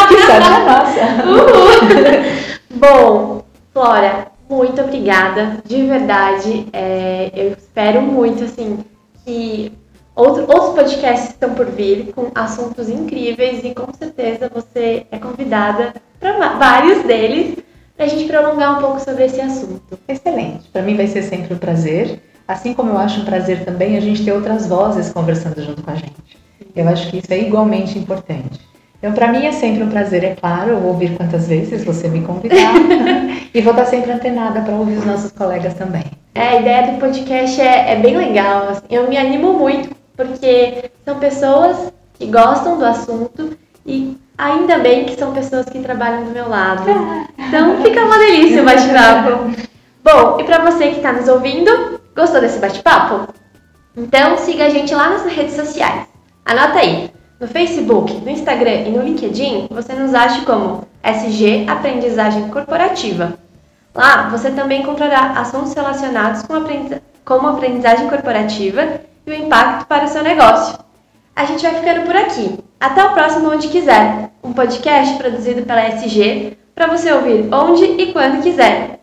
Que 0.09 0.23
sorte 0.23 0.47
a 0.47 0.59
nossa! 0.65 1.29
Uhul! 1.29 2.53
Bom, 2.77 3.43
Flora, 3.75 4.29
muito 4.49 4.81
obrigada, 4.81 5.59
de 5.67 5.83
verdade. 5.83 6.67
É, 6.73 7.31
eu 7.35 7.53
espero 7.53 8.01
muito, 8.01 8.45
assim, 8.45 8.79
que 9.23 9.71
outro, 10.17 10.45
outros 10.51 10.75
podcasts 10.75 11.29
estão 11.29 11.53
por 11.53 11.67
vir 11.67 12.11
com 12.15 12.31
assuntos 12.35 12.89
incríveis 12.89 13.63
e 13.65 13.75
com 13.75 13.93
certeza 13.93 14.51
você 14.55 15.07
é 15.11 15.19
convidada 15.19 15.93
para 16.23 16.51
vários 16.51 17.03
deles 17.03 17.57
para 17.97 18.07
a 18.07 18.09
gente 18.09 18.25
prolongar 18.25 18.79
um 18.79 18.81
pouco 18.81 19.01
sobre 19.01 19.25
esse 19.25 19.41
assunto. 19.41 19.99
Excelente. 20.09 20.69
Para 20.73 20.83
mim 20.83 20.97
vai 20.97 21.09
ser 21.09 21.23
sempre 21.23 21.53
um 21.53 21.59
prazer. 21.59 22.23
Assim 22.47 22.73
como 22.73 22.91
eu 22.91 22.99
acho 22.99 23.21
um 23.21 23.25
prazer 23.25 23.65
também 23.65 23.97
a 23.97 24.01
gente 24.01 24.25
ter 24.25 24.33
outras 24.33 24.67
vozes 24.67 25.13
conversando 25.13 25.63
junto 25.63 25.83
com 25.83 25.91
a 25.91 25.95
gente. 25.95 26.39
Eu 26.75 26.89
acho 26.89 27.11
que 27.11 27.19
isso 27.19 27.33
é 27.33 27.41
igualmente 27.41 27.99
importante. 27.99 28.61
Então, 28.99 29.13
para 29.13 29.33
mim 29.33 29.45
é 29.45 29.53
sempre 29.53 29.83
um 29.83 29.89
prazer, 29.89 30.23
é 30.23 30.35
claro, 30.37 30.71
eu 30.71 30.87
ouvir 30.87 31.17
quantas 31.17 31.49
vezes 31.49 31.85
você 31.85 32.09
me 32.09 32.23
convidar 32.23 32.73
e 33.53 33.61
vou 33.61 33.73
estar 33.73 33.87
sempre 33.87 34.13
antenada 34.13 34.61
para 34.61 34.75
ouvir 34.75 34.97
os 34.97 35.05
nossos 35.05 35.33
colegas 35.33 35.75
também. 35.75 36.05
É, 36.37 36.49
a 36.49 36.61
ideia 36.61 36.93
do 36.93 37.01
podcast 37.01 37.61
é, 37.61 37.93
é 37.93 37.97
bem 37.97 38.17
legal, 38.17 38.69
assim, 38.69 38.87
eu 38.91 39.09
me 39.09 39.17
animo 39.17 39.55
muito, 39.55 39.91
porque 40.17 40.89
são 41.05 41.19
pessoas 41.19 41.93
que 42.15 42.27
gostam 42.27 42.79
do 42.79 42.85
assunto 42.85 43.59
e 43.85 44.17
ainda 44.37 44.79
bem 44.79 45.05
que 45.05 45.17
são 45.17 45.33
pessoas 45.33 45.67
que 45.67 45.81
trabalham 45.81 46.25
do 46.25 46.31
meu 46.31 46.49
lado. 46.49 46.85
Então 47.53 47.83
fica 47.83 48.03
uma 48.03 48.17
delícia 48.17 48.63
o 48.63 48.65
bate-papo. 48.65 49.51
Bom, 50.03 50.41
e 50.41 50.45
para 50.45 50.71
você 50.71 50.89
que 50.89 50.97
está 50.97 51.13
nos 51.13 51.29
ouvindo, 51.29 52.01
gostou 52.17 52.41
desse 52.41 52.59
bate-papo? 52.59 53.29
Então 53.95 54.39
siga 54.39 54.65
a 54.65 54.69
gente 54.71 54.95
lá 54.95 55.11
nas 55.11 55.27
redes 55.27 55.55
sociais. 55.55 56.07
Anota 56.47 56.79
aí, 56.79 57.11
no 57.39 57.47
Facebook, 57.47 58.15
no 58.15 58.31
Instagram 58.31 58.85
e 58.87 58.91
no 58.91 59.03
LinkedIn, 59.03 59.69
você 59.71 59.93
nos 59.93 60.15
acha 60.15 60.47
como 60.47 60.89
SG 61.03 61.67
Aprendizagem 61.69 62.49
Corporativa. 62.49 63.35
Lá 63.95 64.29
você 64.31 64.51
também 64.51 64.81
encontrará 64.81 65.33
assuntos 65.33 65.75
relacionados 65.75 66.43
com, 66.43 66.55
aprendiz... 66.55 67.01
com 67.25 67.47
aprendizagem 67.47 68.09
corporativa 68.09 69.01
e 69.27 69.31
o 69.31 69.35
impacto 69.35 69.87
para 69.87 70.05
o 70.05 70.09
seu 70.09 70.23
negócio. 70.23 70.79
A 71.35 71.45
gente 71.47 71.63
vai 71.63 71.75
ficando 71.75 72.05
por 72.05 72.15
aqui. 72.15 72.59
Até 72.79 73.05
o 73.05 73.13
próximo 73.13 73.51
Onde 73.51 73.69
Quiser, 73.69 74.31
um 74.43 74.53
podcast 74.53 75.17
produzido 75.17 75.63
pela 75.63 75.89
SG 75.89 76.59
para 76.75 76.87
você 76.87 77.13
ouvir 77.13 77.49
onde 77.53 77.85
e 77.85 78.13
quando 78.13 78.43
quiser. 78.43 79.02